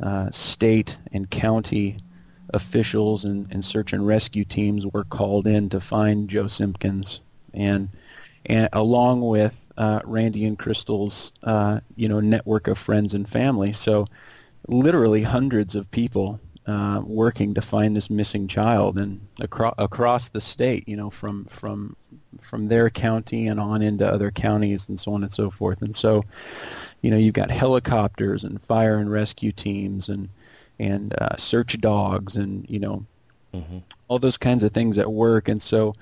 [0.00, 1.96] uh, state and county
[2.50, 7.22] officials and, and search and rescue teams were called in to find Joe Simpkins
[7.54, 7.88] and
[8.44, 13.72] and along with uh, Randy and Crystal's uh, you know network of friends and family.
[13.72, 14.06] So
[14.68, 20.40] literally hundreds of people uh, working to find this missing child and across across the
[20.40, 21.96] state, you know, from from
[22.40, 25.82] from their county and on into other counties and so on and so forth.
[25.82, 26.24] And so,
[27.02, 30.28] you know, you've got helicopters and fire and rescue teams and
[30.78, 33.06] and uh, search dogs and you know
[33.52, 35.48] hmm all those kinds of things at work.
[35.48, 35.94] And so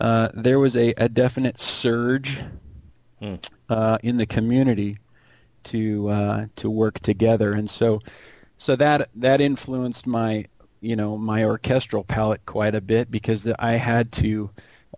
[0.00, 2.40] uh, there was a, a definite surge
[3.68, 4.98] uh, in the community
[5.64, 7.52] to uh, to work together.
[7.52, 8.00] And so
[8.56, 10.46] so that that influenced my
[10.80, 14.50] you know my orchestral palette quite a bit because I had to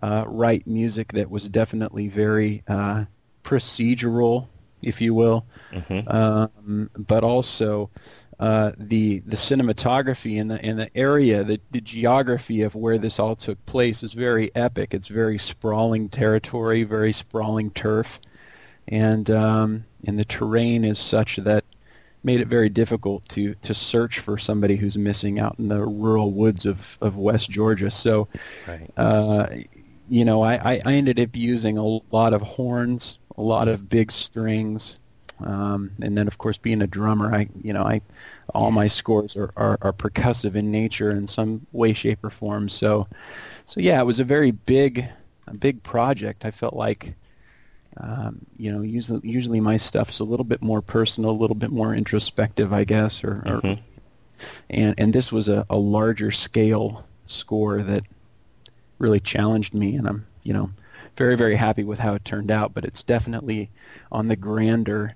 [0.03, 3.05] uh, write music that was definitely very uh,
[3.45, 4.47] procedural,
[4.83, 6.09] if you will, Mm-hmm.
[6.09, 7.91] um, but also
[8.39, 13.19] uh, the the cinematography and the and the area, the, the geography of where this
[13.19, 14.95] all took place is very epic.
[14.95, 18.21] It's very sprawling territory, very sprawling turf,
[18.87, 21.65] and um, and the terrain is such that
[22.25, 26.33] made it very difficult to to search for somebody who's missing out in the rural
[26.33, 27.91] woods of, of West Georgia.
[27.91, 28.29] So,
[28.67, 28.91] Right.
[28.97, 29.49] uh,
[30.09, 34.11] you know, I, I ended up using a lot of horns, a lot of big
[34.11, 34.99] strings,
[35.41, 38.01] um, and then of course being a drummer, I you know I
[38.55, 42.69] all my scores are, are, are percussive in nature in some way, shape, or form.
[42.69, 43.07] So,
[43.67, 45.07] so yeah, it was a very big,
[45.47, 46.45] a big project.
[46.45, 47.15] I felt like,
[48.01, 51.71] um, you know, usually usually my stuff's a little bit more personal, a little bit
[51.71, 53.79] more introspective, I guess, or, or Mhm.
[54.71, 58.05] and and this was a, a larger scale score that
[58.99, 60.71] really challenged me, and I'm you know
[61.17, 62.73] very very happy with how it turned out.
[62.75, 63.71] But it's definitely
[64.13, 65.15] on the grander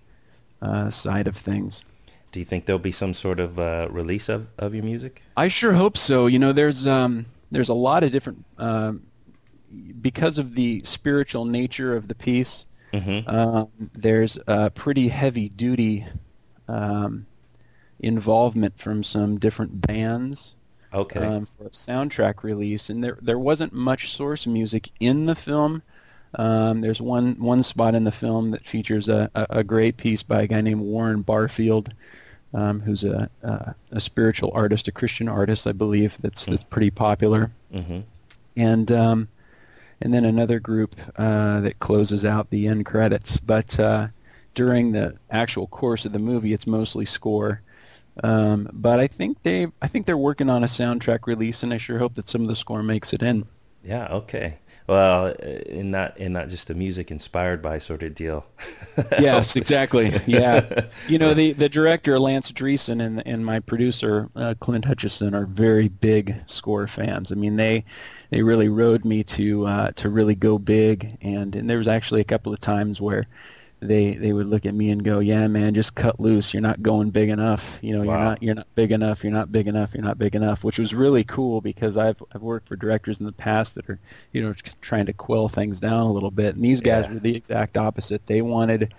[0.60, 1.84] uh, side of things.
[2.32, 5.22] Do you think there'll be some sort of uh, release of, of your music?
[5.36, 6.26] I sure hope so.
[6.26, 9.02] You know, there's um, there's a lot of different um,
[10.00, 12.66] because of the spiritual nature of the piece.
[12.92, 13.28] Mm-hmm.
[13.28, 16.06] Um, there's a pretty heavy duty
[16.68, 17.26] um,
[18.00, 20.54] involvement from some different bands
[20.94, 21.20] Okay.
[21.24, 25.82] um, for a soundtrack release, and there there wasn't much source music in the film.
[26.34, 30.22] Um, there's one one spot in the film that features a, a, a great piece
[30.22, 31.94] by a guy named Warren Barfield,
[32.52, 36.18] um, who's a, a a spiritual artist, a Christian artist, I believe.
[36.20, 38.00] That's that's pretty popular mm-hmm.
[38.56, 39.28] and um,
[40.02, 43.38] and then another group uh, that closes out the end credits.
[43.38, 44.08] But uh,
[44.54, 47.62] during the actual course of the movie, it's mostly score.
[48.22, 51.78] Um, but I think they, I think they're working on a soundtrack release, and I
[51.78, 53.46] sure hope that some of the score makes it in.
[53.82, 54.08] Yeah.
[54.08, 54.58] Okay.
[54.86, 55.30] Well, uh,
[55.70, 58.46] and not and not just the music inspired by sort of deal.
[59.18, 60.12] yes, exactly.
[60.26, 65.34] Yeah, you know the the director Lance Dreesen and and my producer uh, Clint Hutchison
[65.34, 67.30] are very big score fans.
[67.30, 67.84] I mean they
[68.30, 72.20] they really rode me to uh, to really go big, and and there was actually
[72.20, 73.26] a couple of times where
[73.82, 76.54] they they would look at me and go, "Yeah, man, just cut loose.
[76.54, 77.78] You're not going big enough.
[77.82, 79.22] You know, you're not you're not big enough.
[79.24, 79.92] You're not big enough.
[79.94, 83.26] You're not big enough." Which was really cool because I've I've worked for directors in
[83.26, 83.98] the past that are
[84.32, 87.14] you know trying to quell things down a little bit, and these guys Yeah.
[87.14, 88.26] were the exact opposite.
[88.26, 88.94] They wanted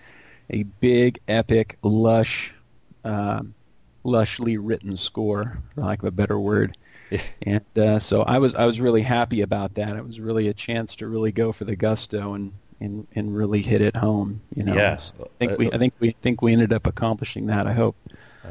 [0.50, 2.54] a big, epic, lush,
[3.06, 3.54] um,
[4.06, 6.76] lushly written score, for lack of a better word.
[7.44, 9.96] and uh, so I was I was really happy about that.
[9.96, 12.52] It was really a chance to really go for the gusto and
[12.84, 14.42] and, and really hit it home.
[14.56, 14.98] You know, Yeah.
[14.98, 17.66] So I think we I think we think we ended up accomplishing that.
[17.68, 17.96] I hope.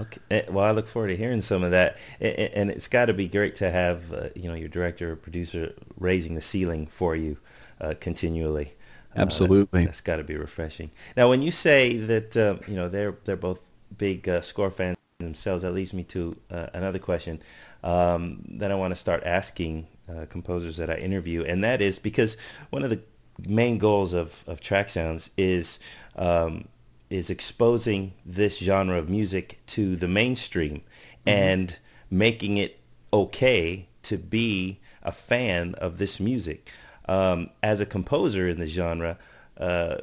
[0.00, 0.20] Okay.
[0.30, 3.28] Eh, Well, I look forward to hearing some of that, and it's got to be
[3.28, 7.36] great to have uh, you know your director or producer raising the ceiling for you
[7.80, 8.68] uh, continually.
[9.14, 9.84] Uh, that- Absolutely.
[9.84, 10.90] that's got to be refreshing.
[11.16, 13.60] Now, when you say that uh, you know they're they're both
[13.98, 17.42] big uh, score fans themselves, that leads me to uh, another question
[17.84, 21.98] um, that I want to start asking uh, composers that I interview, and that is
[21.98, 22.36] because
[22.70, 23.00] one of the
[23.46, 25.78] main goals of, of track sounds is
[26.16, 26.68] um,
[27.10, 30.82] is exposing this genre of music to the mainstream
[31.26, 31.78] and
[32.10, 32.80] making it
[33.12, 36.70] okay to be a fan of this music.
[37.06, 39.18] Um, as a composer in the genre,
[39.58, 39.96] uh,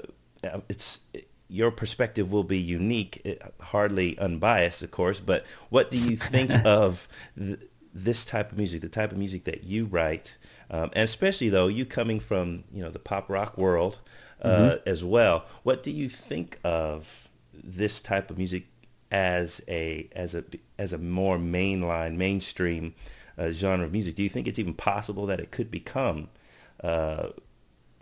[0.67, 0.99] it's
[1.47, 5.19] your perspective will be unique, eh, hardly unbiased, of course.
[5.19, 7.59] But what do you think of th-
[7.93, 10.37] this type of music, the type of music that you write,
[10.69, 13.99] um, and especially though you coming from you know the pop rock world
[14.41, 15.45] uh, as well?
[15.63, 18.67] What do you think of this type of music
[19.11, 20.43] as a as a
[20.77, 22.95] as a more mainline mainstream
[23.37, 24.15] uh, genre of music?
[24.15, 26.29] Do you think it's even possible that it could become
[26.83, 27.29] uh,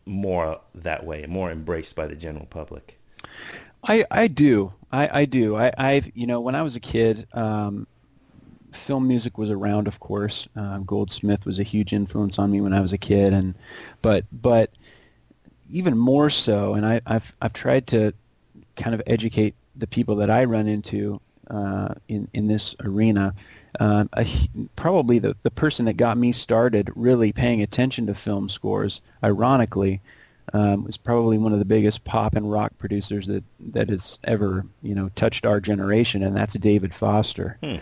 [0.05, 2.99] more that way, more embraced by the general public?
[3.83, 4.73] I, I do.
[4.91, 5.55] I, I do.
[5.55, 7.87] I, I've you know when I was a kid, um,
[8.71, 10.47] film music was around, of course.
[10.55, 13.55] Um, Goldsmith was a huge influence on me when I was a kid, and
[14.01, 14.71] but but
[15.69, 18.13] even more so, and I, I've I've tried to
[18.75, 23.33] kind of educate the people that I run into uh, in in this arena.
[23.79, 28.15] Um, a, hu- probably the the person that got me started really paying attention to
[28.15, 30.01] film scores, ironically,
[30.53, 34.65] um, was probably one of the biggest pop and rock producers that that has ever
[34.81, 37.57] you know touched our generation, and that's David Foster.
[37.63, 37.77] Hmm.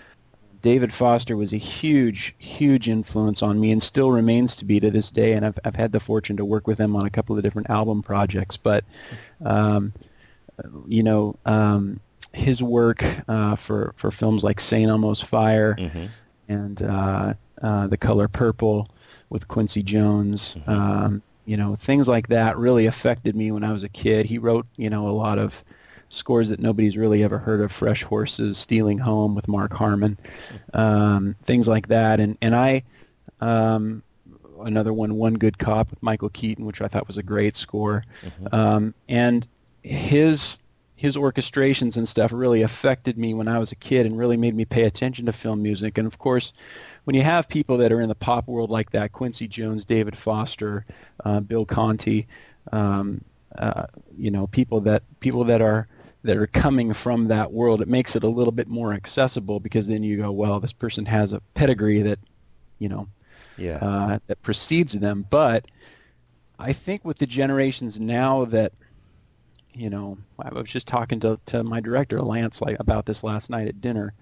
[0.65, 4.89] David Foster was a huge, huge influence on me and still remains to be to
[4.89, 5.33] this day.
[5.33, 7.69] And I've, I've had the fortune to work with him on a couple of different
[7.69, 8.57] album projects.
[8.57, 8.83] But,
[9.45, 9.93] um,
[10.87, 11.99] you know, um,
[12.33, 14.89] his work uh, for for films like St.
[14.89, 16.05] Elmo's Fire Mm-hmm.
[16.47, 18.89] and uh, uh, The Color Purple
[19.29, 20.55] with Quincy Jones.
[20.55, 20.69] Mm-hmm.
[20.71, 24.25] Um, you know, things like that really affected me when I was a kid.
[24.25, 25.63] He wrote, you know, a lot of
[26.09, 27.71] scores that nobody's really ever heard of.
[27.71, 30.17] Fresh Horses, Stealing Home with Mark Harmon,
[30.73, 32.19] um, things like that.
[32.19, 32.83] And and I,
[33.41, 34.03] um,
[34.61, 38.03] another one, One Good Cop with Michael Keaton, which I thought was a great score.
[38.51, 39.47] Um, and
[39.83, 40.59] his
[40.97, 44.55] his orchestrations and stuff really affected me when I was a kid and really made
[44.55, 45.97] me pay attention to film music.
[45.97, 46.53] And of course,
[47.03, 50.17] when you have people that are in the pop world like that, Quincy Jones, David
[50.17, 50.85] Foster,
[51.25, 52.27] uh, Bill Conti,
[52.71, 53.21] um,
[53.57, 53.87] uh,
[54.17, 55.87] you know, people that people that are
[56.25, 59.85] that are coming from that world, it makes it a little bit more accessible because
[59.87, 62.19] then you go, well, this person has a pedigree that,
[62.79, 63.07] you know,
[63.57, 63.77] Yeah.
[63.77, 65.25] uh, that precedes them.
[65.29, 65.65] But
[66.57, 68.73] I think with the generations now that,
[69.73, 73.49] you know, I was just talking to, to my director, Lance, like about this last
[73.49, 74.13] night at dinner.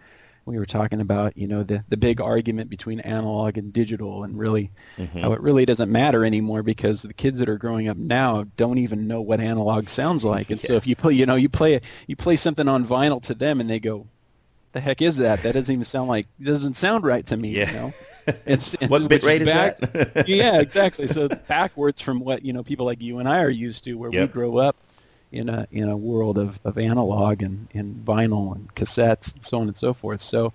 [0.46, 4.38] We were talking about, you know, the, the big argument between analog and digital and
[4.38, 5.20] really mm-hmm.
[5.20, 8.78] how it really doesn't matter anymore because the kids that are growing up now don't
[8.78, 10.50] even know what analog sounds like.
[10.50, 13.34] And so if you play, you know, you play, you play something on vinyl to
[13.34, 14.08] them and they go,
[14.74, 15.44] the heck is that?
[15.44, 17.68] That doesn't even sound like, it doesn't sound right to me, Yeah.
[17.72, 17.94] you know?
[18.46, 20.28] It's, it's What bit rate is back- that?
[20.30, 21.10] yeah, exactly.
[21.10, 24.10] So backwards from what you know people like you and I are used to, where
[24.12, 24.30] Yep.
[24.30, 24.78] we grow up
[25.34, 29.60] in a in a world of, of analog and, and vinyl and cassettes and so
[29.60, 30.22] on and so forth.
[30.22, 30.54] So,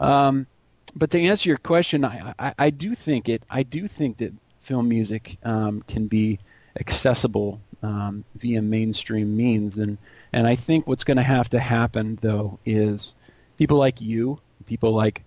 [0.00, 0.46] um,
[0.94, 3.44] but to answer your question, I, I, I do think it.
[3.50, 6.38] I do think that film music um, can be
[6.78, 9.98] accessible um, via mainstream means, and
[10.32, 13.14] and I think what's going to have to happen though is
[13.58, 15.24] people like you, people like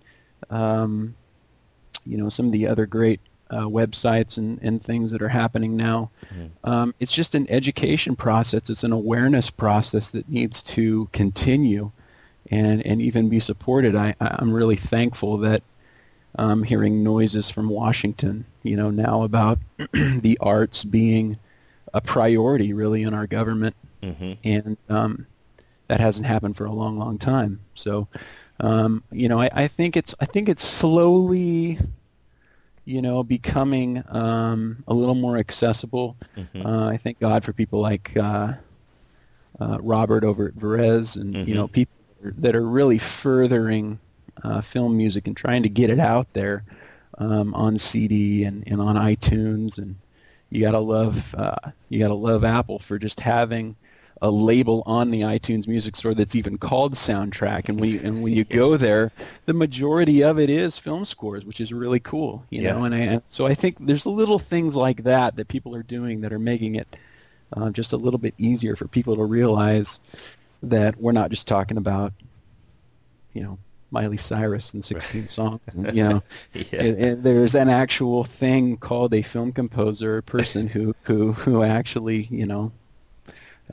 [0.50, 1.14] um,
[2.04, 3.20] you know some of the other great
[3.50, 6.10] uh, websites and, and things that are happening now.
[6.64, 8.68] Um, it's just an education process.
[8.70, 11.92] It's an awareness process that needs to continue
[12.50, 13.94] and, and even be supported.
[13.94, 15.62] I, I'm really thankful that
[16.38, 19.58] I'm hearing noises from Washington, you know, now about
[19.92, 21.38] the arts being
[21.94, 23.74] a priority really in our government.
[24.02, 25.26] hmm And um,
[25.88, 27.60] that hasn't happened for a long, long time.
[27.74, 28.08] So,
[28.60, 31.78] um, you know, I, I think it's I think it's slowly,
[32.86, 36.16] you know, becoming um, a little more accessible.
[36.64, 38.54] Uh, I thank God for people like uh,
[39.60, 43.98] uh, Robert over at Varèse, and you know, people that are really furthering
[44.42, 46.64] uh, film music and trying to get it out there
[47.18, 49.78] um, on CD and, and on iTunes.
[49.78, 49.96] And
[50.50, 51.56] you gotta love uh,
[51.88, 53.76] you gotta love Apple for just having
[54.22, 57.68] a label on the iTunes Music Store that's even called soundtrack.
[57.68, 59.12] And when you, and when you go there,
[59.44, 62.44] the majority of it is film scores, which is really cool.
[62.50, 62.72] You Yeah.
[62.74, 65.82] know, and, I, and so I think there's little things like that that people are
[65.82, 66.88] doing that are making it
[67.56, 70.00] uh, just a little bit easier for people to realize
[70.62, 72.12] that we're not just talking about,
[73.34, 73.58] you know,
[73.90, 75.60] Miley Cyrus and 16 songs.
[75.74, 76.22] And, you know,
[76.54, 76.82] Yeah.
[76.82, 81.62] and, and there's an actual thing called a film composer, a person who who who
[81.62, 82.72] actually, you know,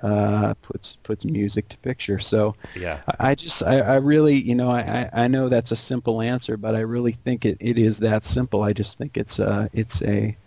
[0.01, 2.19] uh, puts puts music to picture.
[2.19, 3.01] So Yeah.
[3.19, 6.21] I I just, I, I really, you know, I, I I know that's a simple
[6.21, 8.63] answer, but I really think it, it is that simple.
[8.63, 10.37] I just think it's uh it's a,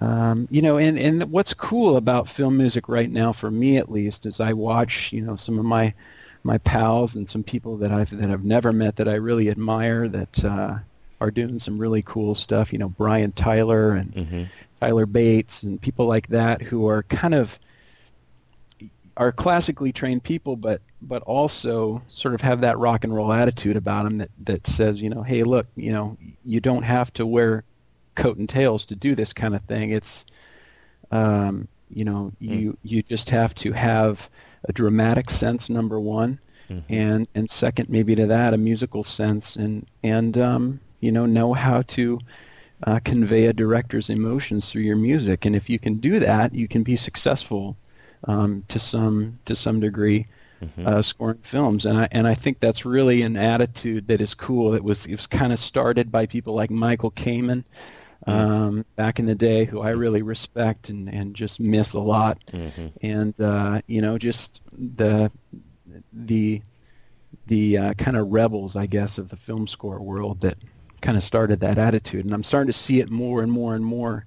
[0.00, 3.90] um, you know, and, and what's cool about film music right now, for me at
[3.90, 5.94] least, is I watch, you know, some of my
[6.44, 10.08] my pals and some people that I've that I've never met that I really admire
[10.08, 10.78] that uh,
[11.20, 12.72] are doing some really cool stuff.
[12.72, 14.44] You know, Brian Tyler and hmm
[14.80, 17.58] Tyler Bates and people like that who are kind of
[19.18, 23.76] are classically trained people, but but also sort of have that rock and roll attitude
[23.76, 27.26] about them that that says, you know, hey, look, you know, you don't have to
[27.26, 27.64] wear
[28.14, 29.90] coat and tails to do this kind of thing.
[29.90, 30.24] It's,
[31.10, 34.30] um, you know, you you just have to have
[34.64, 36.38] a dramatic sense, number one,
[36.88, 41.54] and and second, maybe to that, a musical sense, and and um, you know, know
[41.54, 42.20] how to
[42.86, 45.44] uh, convey a director's emotions through your music.
[45.44, 47.76] And if you can do that, you can be successful
[48.24, 50.26] um, to some to some degree
[50.86, 51.86] uh, scoring films.
[51.86, 54.74] And I and I think that's really an attitude that is cool.
[54.74, 57.64] It was it was kind of started by people like Michael Kamen.
[58.26, 62.38] Um, back in the day, who I really respect and, and just miss a lot,
[63.00, 65.30] and uh, you know, just the
[66.12, 66.60] the
[67.46, 70.58] the uh, kind of rebels, I guess, of the film score world that
[71.00, 72.24] kind of started that attitude.
[72.24, 74.26] And I'm starting to see it more and more and more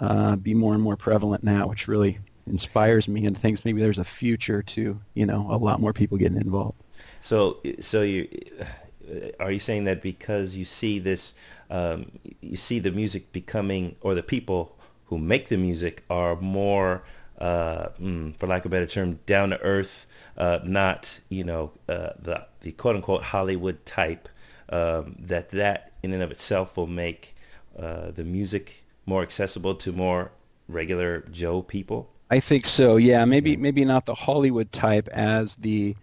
[0.00, 2.18] uh, be more and more prevalent now, which really
[2.50, 6.18] inspires me and thinks maybe there's a future to, you know, a lot more people
[6.18, 6.82] getting involved.
[7.20, 8.28] So, so you
[9.38, 11.34] are you saying that because you see this,
[11.70, 14.76] um, you see the music becoming, or the people
[15.06, 17.02] who make the music are more
[17.38, 21.72] uh, mm, for lack of a better term, down to earth, uh, not you know
[21.88, 24.28] uh, the the quote unquote Hollywood type.
[24.68, 27.34] Um, that that in and of itself will make
[27.76, 30.30] uh, the music more accessible to more
[30.68, 32.12] regular Joe people.
[32.30, 32.96] I think so.
[32.96, 35.96] Yeah, maybe maybe not the Hollywood type as the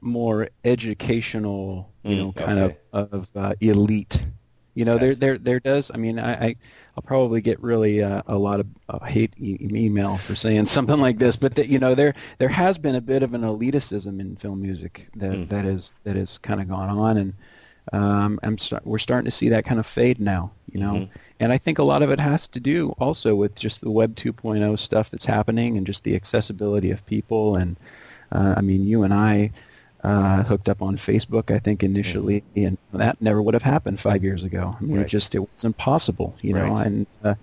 [0.00, 2.76] more educational, you know, Mm, kind okay.
[2.92, 4.26] of of uh, elite.
[4.74, 5.90] You know, there there there does.
[5.94, 6.56] I mean, I, I
[6.96, 10.98] I'll probably get really uh, a lot of uh, hate e- email for saying something
[11.00, 14.20] like this, but that you know, there there has been a bit of an elitism
[14.20, 15.48] in film music that Mhm.
[15.48, 17.34] that is that has kind of gone on, and
[17.92, 20.52] um, I'm start, we're starting to see that kind of fade now.
[20.72, 21.08] You know, Mhm.
[21.40, 24.16] and I think a lot of it has to do also with just the Web
[24.16, 27.56] 2.0 stuff that's happening and just the accessibility of people.
[27.56, 27.76] And
[28.32, 29.50] uh, I mean, you and I
[30.02, 34.24] uh, hooked up on Facebook, I think initially, and that never would have happened five
[34.24, 34.76] years ago.
[34.80, 35.06] I mean, Right.
[35.06, 36.68] it just it was impossible, you know.
[36.72, 36.86] Right.
[36.86, 37.34] And uh,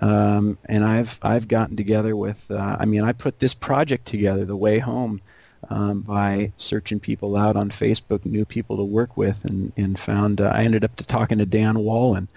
[0.00, 2.50] um, and I've I've gotten together with.
[2.50, 5.20] Uh, I mean, I put this project together, The Way Home.
[5.70, 10.40] Um, by searching people out on Facebook, new people to work with, and and found
[10.40, 12.28] uh, I ended up to talking to Dan Wallin,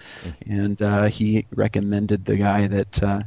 [0.46, 3.22] and uh, he recommended the guy that uh,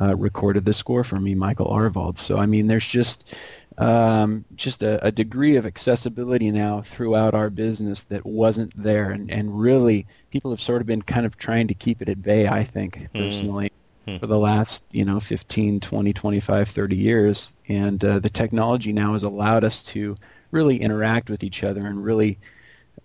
[0.00, 2.16] uh, recorded the score for me, Michael Aarvold.
[2.18, 3.34] So I mean, there's just
[3.78, 9.30] um, just a, a degree of accessibility now throughout our business that wasn't there, and
[9.30, 12.46] and really people have sort of been kind of trying to keep it at bay.
[12.46, 13.72] I think personally.
[14.06, 14.18] Hmm.
[14.18, 17.54] For the last, you know, 15, 20, 25, 30 years.
[17.68, 20.16] And uh, the technology now has allowed us to
[20.50, 22.38] really interact with each other and really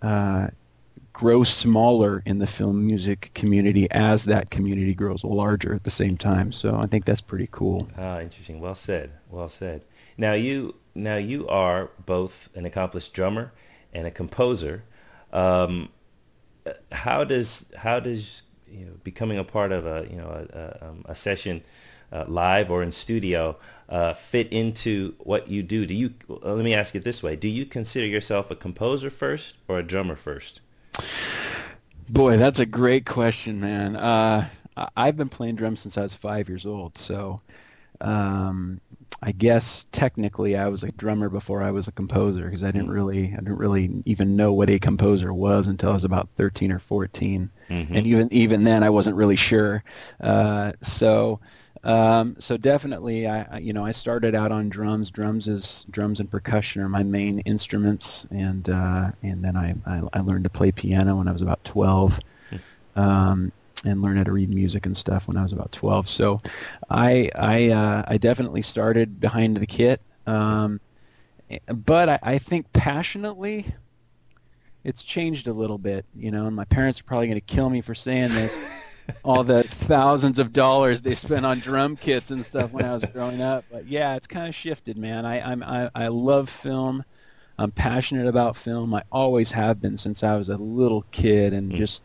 [0.02, 0.48] uh,
[1.12, 6.16] grow smaller in the film music community as that community grows larger at the same
[6.16, 6.52] time.
[6.52, 7.88] So I think that's pretty cool.
[7.98, 8.60] Ah, interesting.
[8.60, 9.10] Well said.
[9.28, 9.82] Well said.
[10.16, 13.52] Now you now you are both an accomplished drummer
[13.92, 14.84] and a composer.
[15.32, 15.90] Um,
[16.66, 20.58] uh, how does how does you know becoming a part of a you know a,
[20.58, 21.62] a, um, a session
[22.12, 23.56] uh, live or in studio
[23.88, 25.86] uh, fit into what you do?
[25.86, 29.54] Do you let me ask it this way: Do you consider yourself a composer first
[29.68, 30.60] or a drummer first?
[32.08, 33.96] Boy, that's a great question, man.
[33.96, 34.48] Uh,
[34.96, 37.40] I've been playing drums since I was five years old, so
[38.00, 38.80] um,
[39.22, 42.90] I guess technically I was a drummer before I was a composer because I didn't
[42.90, 46.72] really, I didn't really even know what a composer was until I was about thirteen
[46.72, 47.86] or 14 Mhm.
[47.94, 49.84] and even even then I wasn't really sure.
[50.20, 51.40] Uh, so.
[51.82, 55.10] Um, so definitely, I, you know I started out on drums.
[55.10, 60.02] Drums is drums and percussion are my main instruments, and uh, and then I, I
[60.12, 62.20] I learned to play piano when I was about twelve,
[62.96, 63.50] um,
[63.84, 66.08] and learn how to read music and stuff when I was about twelve.
[66.08, 66.40] So,
[66.88, 70.80] I I uh, I definitely started behind the kit, um,
[71.72, 73.74] but I, I think passionately,
[74.84, 76.04] it's changed a little bit.
[76.14, 78.58] You know, and my parents are probably going to kill me for saying this.
[79.24, 83.04] all the thousands of dollars they spent on drum kits and stuff when I was
[83.04, 83.64] growing up.
[83.70, 85.26] But yeah, it's kind of shifted, man.
[85.26, 87.04] I I'm, I I love film.
[87.58, 88.94] I'm passionate about film.
[88.94, 91.76] I always have been since I was a little kid, and Mm.
[91.76, 92.02] just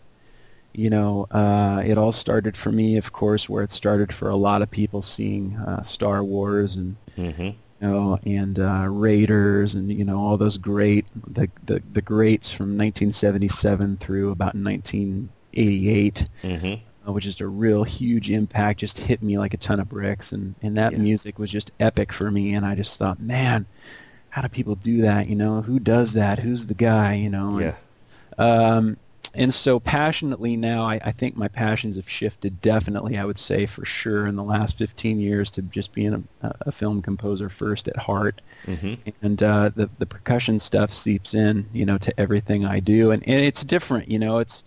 [0.78, 4.36] you know, uh, it all started for me, of course, where it started for a
[4.36, 7.42] lot of people seeing uh, Star Wars and Mm-hmm.
[7.44, 12.52] you know, and uh, Raiders, and you know all those great the, the the greats
[12.52, 16.74] from 1977 through about 1988 Mm-hmm.
[17.08, 20.32] uh, which is a real huge impact, just hit me like a ton of bricks,
[20.32, 20.98] and and that Yeah.
[21.00, 23.66] music was just epic for me, and I just thought, man,
[24.30, 25.28] how do people do that?
[25.30, 26.40] You know, who does that?
[26.40, 27.14] Who's the guy?
[27.14, 27.76] You know, Yeah.
[28.38, 28.98] and, um,
[29.36, 33.18] and so passionately now, I, I think my passions have shifted definitely.
[33.18, 36.72] I would say for sure in the last 15 years to just being a, a
[36.72, 38.96] film composer first at heart Mm-hmm.
[39.22, 43.22] and uh, the the percussion stuff seeps in, you know, to everything I do, and,
[43.28, 44.40] and it's different, you know.
[44.40, 44.64] It's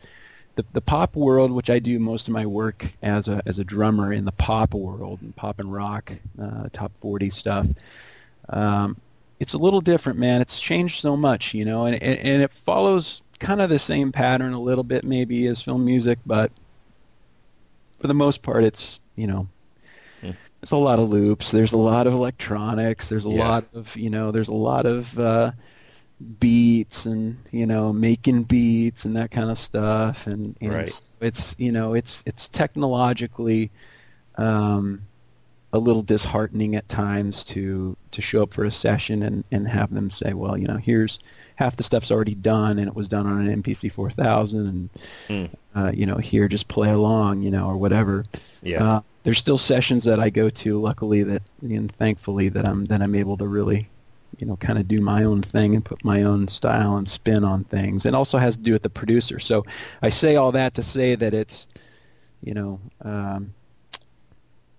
[0.55, 3.65] the the pop world, which I do most of my work as a as a
[3.65, 7.67] drummer in the pop world and pop and rock, uh, top forty stuff.
[8.49, 8.97] Um,
[9.41, 10.41] it's a little different, man.
[10.41, 14.13] It's changed so much, you know, and and, and it follows kind of the same
[14.13, 16.53] pattern a little bit maybe as film music, but
[17.99, 19.49] for the most part, it's you know
[20.61, 21.51] there's a lot of loops.
[21.51, 23.09] There's a lot of electronics.
[23.09, 23.31] There's a Yeah.
[23.31, 24.31] lot of you know.
[24.33, 25.53] There's a lot of uh,
[26.41, 30.27] beats and you know making beats and that kind of stuff.
[30.27, 30.89] And, and Right.
[30.89, 33.71] it's, it's you know it's it's technologically
[34.37, 35.03] um,
[35.73, 39.95] a little disheartening at times to to show up for a session and and have
[39.95, 41.21] them say, well, you know, here's
[41.59, 44.91] half the stuff's already done and it was done on an MPC 4000 and
[45.29, 45.51] Mm.
[45.75, 48.25] uh, you know here just play along, you know, or whatever.
[48.63, 48.85] Yeah.
[48.85, 53.03] Uh, there's still sessions that I go to, luckily that and thankfully that I'm that
[53.03, 53.89] I'm able to really,
[54.39, 57.43] you know, kind of do my own thing and put my own style and spin
[57.43, 58.07] on things.
[58.07, 59.41] And also has to do with the producer.
[59.41, 59.67] So
[60.01, 61.67] I say all that to say that it's,
[62.41, 63.53] you know, um,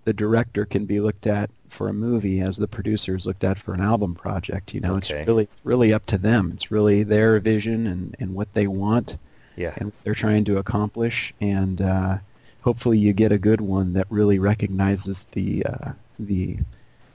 [0.10, 3.60] the director can be looked at for a movie as the producer is looked at
[3.60, 4.74] for an album project.
[4.74, 5.20] You know, Okay.
[5.20, 6.50] it's really really up to them.
[6.56, 9.18] It's really their vision and, and what they want
[9.56, 9.74] Yeah.
[9.78, 11.32] and what they're trying to accomplish.
[11.40, 12.18] And uh,
[12.62, 16.58] hopefully, you get a good one that really recognizes the uh, the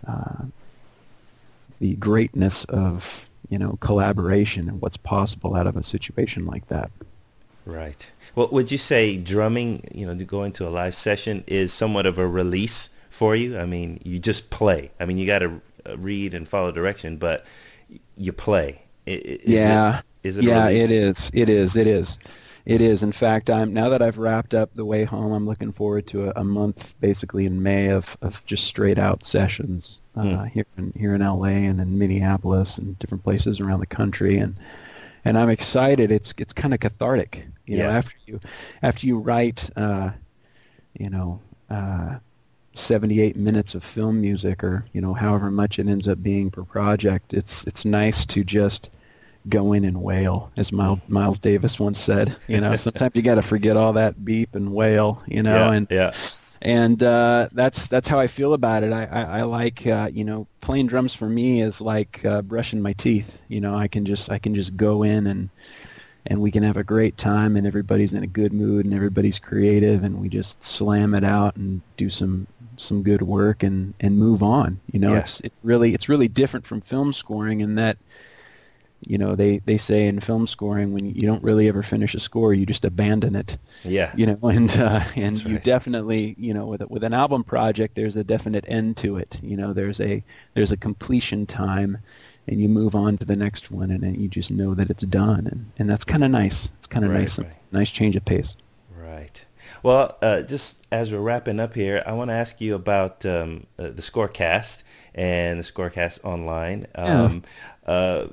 [0.07, 0.45] uh,
[1.81, 6.93] the greatness of you know collaboration and what's possible out of a situation like that.
[7.65, 8.11] Right.
[8.35, 11.73] Well, would you say drumming, you know, going to go into a live session is
[11.73, 13.59] somewhat of a release for you?
[13.59, 14.91] I mean, you just play.
[15.01, 15.61] I mean, you got to
[15.97, 17.45] read and follow direction, but
[18.17, 18.83] you play.
[19.07, 19.99] Is yeah.
[19.99, 21.31] It, is it yeah, it is.
[21.35, 21.77] It is.
[21.77, 22.19] It is.
[22.67, 23.03] It is.
[23.03, 25.33] In fact, I'm now that I've wrapped up the way home.
[25.33, 29.25] I'm looking forward to a, a month, basically in May, of, of just straight out
[29.27, 30.45] sessions uh, Hmm.
[30.47, 34.57] here in here in LA and in Minneapolis and different places around the country, and
[35.27, 36.11] and I'm excited.
[36.11, 38.41] It's it's kind of cathartic, you know, after you
[38.83, 40.11] after you write, uh,
[40.99, 41.41] you know.
[41.71, 42.19] Uh,
[42.77, 46.65] 78 minutes of film music or you know however much it ends up being per
[46.65, 48.91] project it's it's nice to just
[49.49, 52.37] go in and wail, as Miles, Miles Davis once said.
[52.49, 55.23] You know, sometimes you got to forget all that beep and wail.
[55.27, 56.13] You know, yeah, and yeah.
[56.63, 58.93] and uh, that's that's how I feel about it.
[58.93, 62.81] I I, I like uh, you know playing drums for me is like uh, brushing
[62.81, 63.39] my teeth.
[63.49, 65.51] You know, I can just I can just go in and
[66.27, 69.39] and we can have a great time and everybody's in a good mood and everybody's
[69.39, 72.47] creative and we just slam it out and do some
[72.77, 74.81] some good work and and move on.
[74.91, 75.21] You know, Yeah.
[75.21, 77.99] it's it's really it's really different from film scoring in that
[79.07, 82.21] you know they they say in film scoring when you don't really ever finish a
[82.21, 84.11] score you just abandon it Yeah.
[84.17, 85.65] you know and uh, and That's you right.
[85.65, 89.59] definitely you know with with an album project there's a definite end to it you
[89.59, 91.99] know there's a there's a completion time
[92.47, 95.05] and you move on to the next one and then you just know that it's
[95.05, 97.57] done and and that's kind of nice it's kind of Right, nice right.
[97.73, 98.57] nice change of pace
[98.97, 99.45] Right.
[99.83, 103.67] Well, uh, just as we're wrapping up here, I want to ask you about um,
[103.79, 104.83] uh, the Scorecast
[105.15, 106.87] and the Scorecast online.
[106.95, 107.43] Um,
[107.87, 108.27] uh,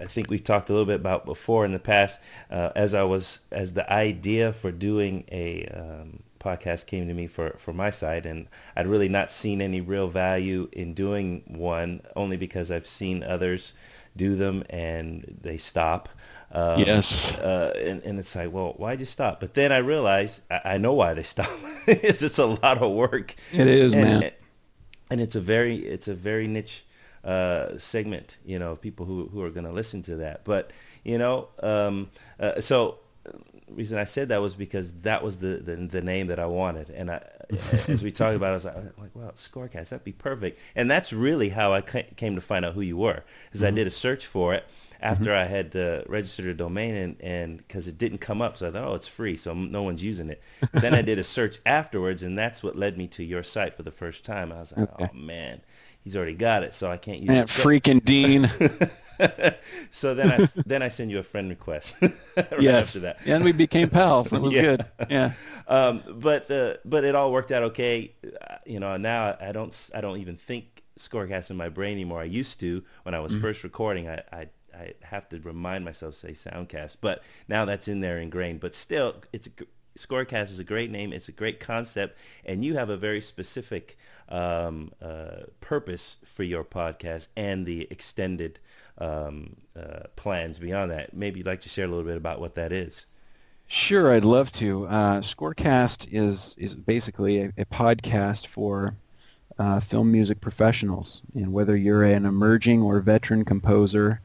[0.00, 2.20] I think we've talked a little bit about before in the past.
[2.50, 7.26] Uh, as I was, as the idea for doing a um, podcast came to me
[7.26, 8.40] for for my side, and
[8.76, 13.72] I'd really not seen any real value in doing one, only because I've seen others
[14.16, 16.08] do them and they stop.
[16.52, 17.34] Um, Yes.
[17.38, 19.40] uh, and, and it's like, well, why'd you stop?
[19.40, 21.50] But then I realized I, I know why they stop.
[21.86, 23.34] it's just a lot of work.
[23.52, 24.30] It is, and, man.
[25.10, 26.84] And it's a very, it's a very niche
[27.24, 30.44] uh, segment, you know, people who who are going to listen to that.
[30.44, 30.70] But
[31.04, 32.98] you know, um, uh, so
[33.68, 36.90] reason I said that was because that was the the, the name that I wanted,
[36.90, 37.22] and I,
[37.88, 40.90] as we talked about, it, I was like, like, well, Scorecast, that'd be perfect, and
[40.90, 43.90] that's really how I came to find out who you were, because I did a
[43.90, 44.64] search for it
[45.00, 48.68] after I had uh, registered a domain, and and because it didn't come up, so
[48.68, 50.42] I thought, oh, it's free, so no one's using it.
[50.60, 53.74] But then I did a search afterwards, and that's what led me to your site
[53.74, 54.52] for the first time.
[54.52, 55.08] I was like, Okay.
[55.12, 55.60] oh man,
[56.02, 57.46] he's already got it, so I can't use it.
[57.46, 58.50] Freaking Deane.
[59.90, 62.16] so then I then I send you a friend request right
[62.56, 62.86] yes.
[62.86, 63.18] after that.
[63.24, 64.32] And we became pals.
[64.32, 64.60] It was Yeah.
[64.60, 64.86] good.
[65.08, 65.32] Yeah.
[65.68, 68.12] Um, but uh, but it all worked out okay.
[68.24, 72.20] Uh, You know, now I don't I don't even think Scorecast in my brain anymore.
[72.20, 73.40] I used to when I was Mm-hmm.
[73.40, 74.08] first recording.
[74.08, 78.18] I, I I have to remind myself to say Soundcast, but now that's in there
[78.18, 78.60] ingrained.
[78.60, 79.48] But still, it's
[79.96, 81.12] Scorecast is a great name.
[81.12, 86.64] It's a great concept, and you have a very specific um, uh, purpose for your
[86.64, 88.58] podcast and the extended
[88.98, 91.14] um, uh, plans beyond that.
[91.14, 93.16] Maybe you'd like to share a little bit about what that is.
[93.68, 94.86] Sure, I'd love to.
[94.86, 98.94] Uh, Scorecast is is basically a, a podcast for
[99.58, 104.20] uh, film music professionals, and whether you're an emerging or veteran composer,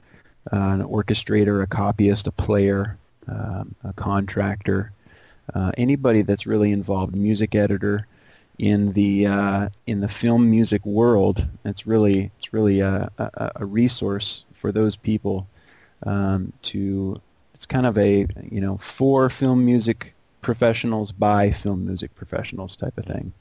[0.53, 2.97] uh, an orchestrator, a copyist, a player,
[3.27, 4.91] um, a contractor,
[5.53, 8.07] uh, anybody that's really involved, music editor
[8.57, 13.65] in the uh, in the film music world, it's really it's really a, a, a
[13.65, 15.47] resource for those people
[16.03, 17.19] um, to
[17.53, 22.97] it's kind of a you know for film music professionals by film music professionals type
[22.97, 23.33] of thing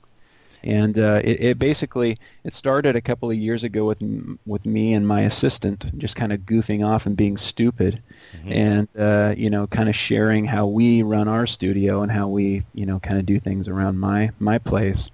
[0.63, 4.03] and uh, it, it basically it started a couple of years ago with
[4.47, 8.03] with me and my assistant just kind of goofing off and being stupid
[8.47, 12.65] and uh, you know kind of sharing how we run our studio and how we
[12.75, 15.11] you know kind of do things around my my place.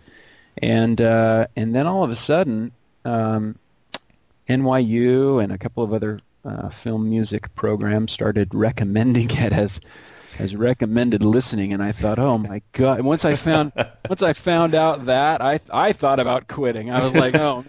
[0.58, 2.72] And uh, and then all of a sudden
[3.04, 3.58] um,
[4.48, 9.80] NYU and a couple of other uh, film music programs started recommending it as
[10.38, 13.00] as recommended listening, and I thought, oh my god!
[13.02, 13.72] Once I found
[14.08, 16.90] once I found out that, I I thought about quitting.
[16.90, 17.64] I was like, oh.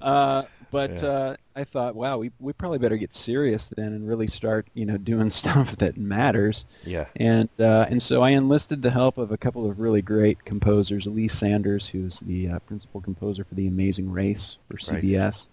[0.00, 1.08] Uh, but Yeah.
[1.08, 4.84] uh, I thought, wow, we we probably better get serious then and really start, you
[4.86, 6.66] know, doing stuff that matters.
[6.84, 7.06] Yeah.
[7.16, 11.06] And uh, and so I enlisted the help of a couple of really great composers,
[11.06, 14.76] Lee Sanders, who's the uh, principal composer for The Amazing Race for.
[14.76, 15.48] CBS,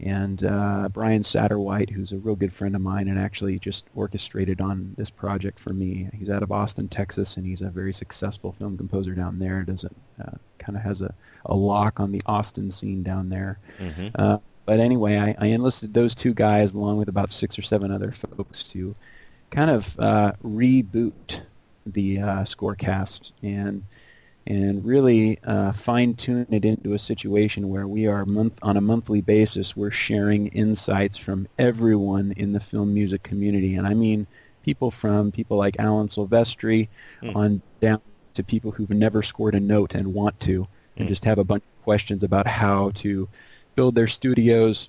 [0.00, 4.60] and uh, Brian Satterwhite, who's a real good friend of mine and actually just orchestrated
[4.60, 6.08] on this project for me.
[6.14, 9.64] He's out of Austin, Texas, and he's a very successful film composer down there.
[9.64, 11.14] Does it uh, kind of has a,
[11.46, 13.58] a lock on the Austin scene down there.
[13.78, 17.62] hmm Uh, but anyway, I, I enlisted those two guys along with about six or
[17.62, 18.94] seven other folks to
[19.50, 21.40] kind of uh, reboot
[21.86, 23.82] the uh, scorecast and
[24.48, 28.80] and really uh, fine tune it into a situation where we are month on a
[28.80, 34.26] monthly basis we're sharing insights from everyone in the film music community, and I mean
[34.64, 36.88] people from people like Alan Silvestri
[37.22, 37.36] Mm.
[37.36, 38.00] on down
[38.34, 41.10] to people who've never scored a note and want to, and Mm.
[41.10, 43.28] just have a bunch of questions about how to
[43.76, 44.88] build their studios,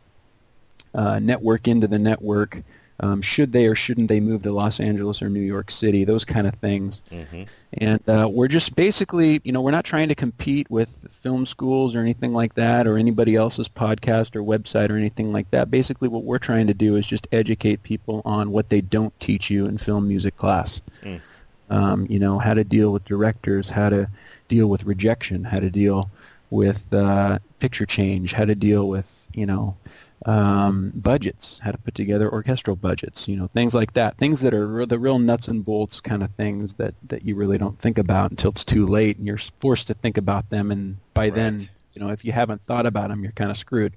[0.93, 2.64] uh, network into the network.
[3.02, 6.04] Um, should they or shouldn't they move to Los Angeles or New York City?
[6.04, 7.02] Those kind of things.
[7.10, 7.43] hmm
[7.74, 11.95] And uh, we're just basically, you know, we're not trying to compete with film schools
[11.95, 15.72] or anything like that or anybody else's podcast or website or anything like that.
[15.72, 19.50] Basically, what we're trying to do is just educate people on what they don't teach
[19.50, 20.82] you in film music class.
[21.02, 21.22] Mm.
[21.70, 24.10] Um, you know, how to deal with directors, how to
[24.47, 26.10] deal with rejection, how to deal
[26.50, 29.78] with uh, picture change, how to deal with, you know,
[30.26, 34.17] um, budgets, how to put together orchestral budgets, you know, things like that.
[34.17, 37.57] Things that are the real nuts and bolts kind of things that, that you really
[37.57, 40.72] don't think about until it's too late and you're forced to think about them.
[40.72, 43.93] And by then, you know, if you haven't thought about them, you're kind of screwed.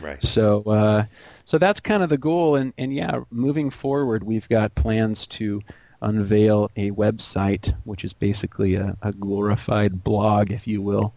[0.00, 0.22] Right.
[0.22, 1.04] So, uh,
[1.44, 2.56] so that's kind of the goal.
[2.56, 5.62] And, and yeah, moving forward, we've got plans to
[6.02, 11.14] unveil a website, which is basically a, a glorified blog, if you will,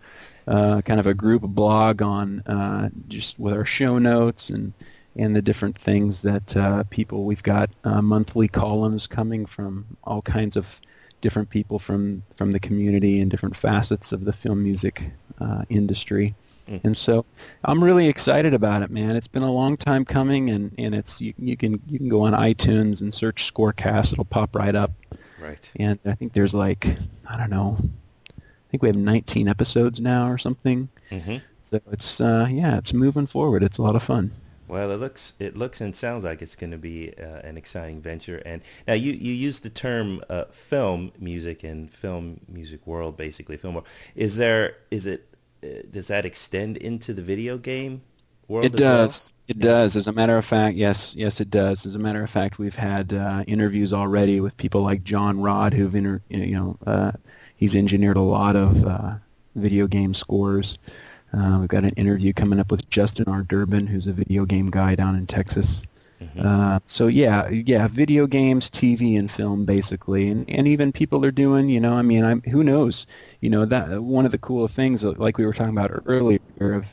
[0.47, 4.73] uh, kind of a group blog on uh, just with our show notes and
[5.17, 7.23] and the different things that uh, people.
[7.23, 10.81] We've got uh, monthly columns coming from all kinds of
[11.21, 16.35] different people from from the community and different facets of the film music uh, industry.
[16.67, 16.81] Mm.
[16.83, 17.25] And so
[17.63, 19.15] I'm really excited about it, man.
[19.15, 22.21] It's been a long time coming, and, and it's you, you can you can go
[22.23, 24.13] on iTunes and search Scorecast.
[24.13, 24.91] It'll pop right up.
[25.39, 25.71] Right.
[25.77, 27.77] And I think there's like I don't know.
[28.75, 30.89] Think we have 19 episodes now or something.
[31.09, 33.63] hmm So it's uh, yeah, it's moving forward.
[33.63, 34.31] It's a lot of fun.
[34.67, 38.01] Well, it looks it looks and sounds like it's going to be uh, an exciting
[38.01, 38.37] venture.
[38.39, 43.57] And now you you use the term uh, film music and film music world, basically
[43.57, 43.87] film world.
[44.15, 48.01] Is there is it uh, does that extend into the video game
[48.47, 48.65] world?
[48.65, 49.15] It as well?
[49.15, 49.31] does.
[49.47, 49.95] It does.
[49.95, 51.85] As a matter of fact, yes, yes, it does.
[51.85, 55.73] As a matter of fact, we've had uh, interviews already with people like John Rodd,
[55.73, 57.11] who've inter- you know, uh,
[57.55, 59.15] he's engineered a lot of uh,
[59.55, 60.77] video game scores.
[61.33, 63.43] Uh, we've got an interview coming up with Justin R.
[63.43, 65.83] Durbin, who's a video game guy down in Texas.
[66.21, 66.45] Mhm.
[66.45, 71.31] Uh, so yeah, yeah, video games, TV, and film, basically, and and even people are
[71.31, 73.05] doing, you know, I mean, I'm who knows,
[73.41, 76.39] you know, that one of the cool things, uh, like we were talking about earlier,
[76.59, 76.85] of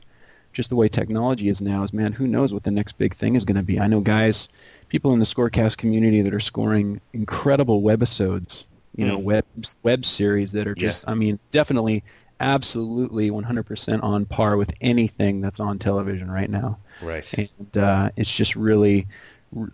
[0.52, 3.36] just the way technology is now, is man, who knows what the next big thing
[3.36, 3.78] is going to be?
[3.78, 4.48] I know guys,
[4.88, 8.66] people in the Scorecast community that are scoring incredible webisodes,
[8.96, 9.22] you know, Mm.
[9.24, 9.44] web
[9.82, 10.88] web series that are Yeah.
[10.88, 12.04] just, I mean, definitely,
[12.40, 17.24] absolutely, 100% on par with anything that's on television right now Right.
[17.38, 19.06] and uh, it's just really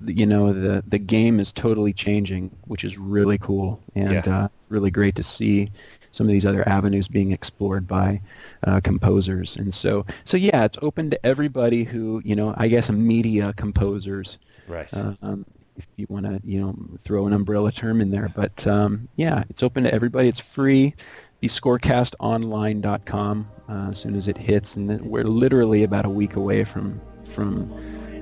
[0.05, 4.45] you know the the game is totally changing which is really cool and Yeah.
[4.45, 5.71] uh, really great to see
[6.11, 8.21] some of these other avenues being explored by
[8.67, 12.91] uh, composers and so so yeah it's open to everybody who you know I guess
[12.91, 14.93] media composers Right.
[14.93, 15.47] um,
[15.79, 18.31] if you want to you know throw an umbrella term in there.
[18.35, 20.29] But um, yeah it's open to everybody.
[20.29, 20.95] It's free.
[21.41, 24.77] Be scorecastonline.com uh, as soon as it hits.
[24.77, 27.01] And then we're literally about a week away from
[27.35, 27.73] from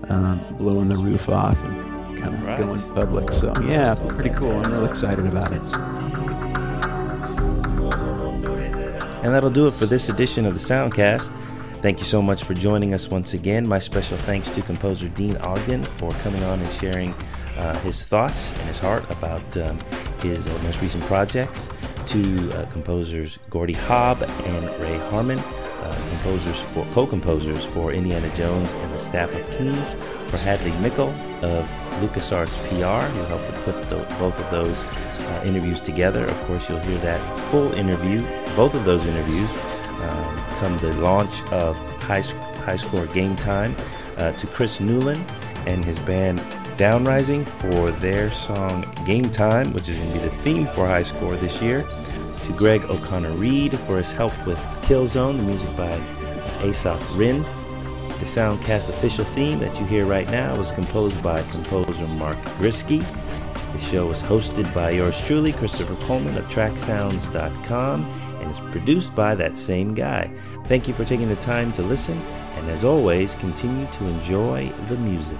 [0.08, 2.58] um, blowing the roof off and kind of Right.
[2.58, 3.32] going public.
[3.32, 4.52] So yeah pretty cool.
[4.64, 5.62] I'm real excited about it.
[9.24, 11.32] And that'll do it for this edition of the Soundcast.
[11.82, 13.66] Thank you so much for joining us once again.
[13.66, 17.14] My special thanks to composer Deane Ogden for coming on and sharing
[17.58, 19.78] uh, his thoughts and his heart about um,
[20.20, 21.70] his uh, most recent projects.
[22.08, 28.72] To uh, composers Gordy Haab and Ray Harman, uh, composers for co-composers for Indiana Jones
[28.72, 29.94] and the Staff of Kings,
[30.30, 31.08] for Hadley Mickle
[31.42, 31.68] of
[32.00, 36.26] LucasArts PR, who helped to put tho- both of those uh, interviews together.
[36.26, 38.20] Of course, you'll hear that full interview,
[38.54, 43.74] both of those interviews, um, come the launch of High, High Score Game Time.
[44.16, 45.22] To Chris Newland
[45.66, 46.40] and his band
[46.76, 51.04] Downrising for their song Game Time, which is going to be the theme for High
[51.04, 51.88] Score this year.
[52.44, 55.88] To Greg O'Connor Reed for his help with Killzone, the music by
[56.60, 57.46] Assaf Rinde.
[58.18, 63.02] The Soundcast official theme that you hear right now was composed by composer Mark Griskey.
[63.72, 68.04] The show is hosted by yours truly, Christopher Coleman of TrackSounds.com,
[68.40, 70.30] and is produced by that same guy.
[70.66, 72.20] Thank you for taking the time to listen,
[72.56, 75.38] and as always, continue to enjoy the music.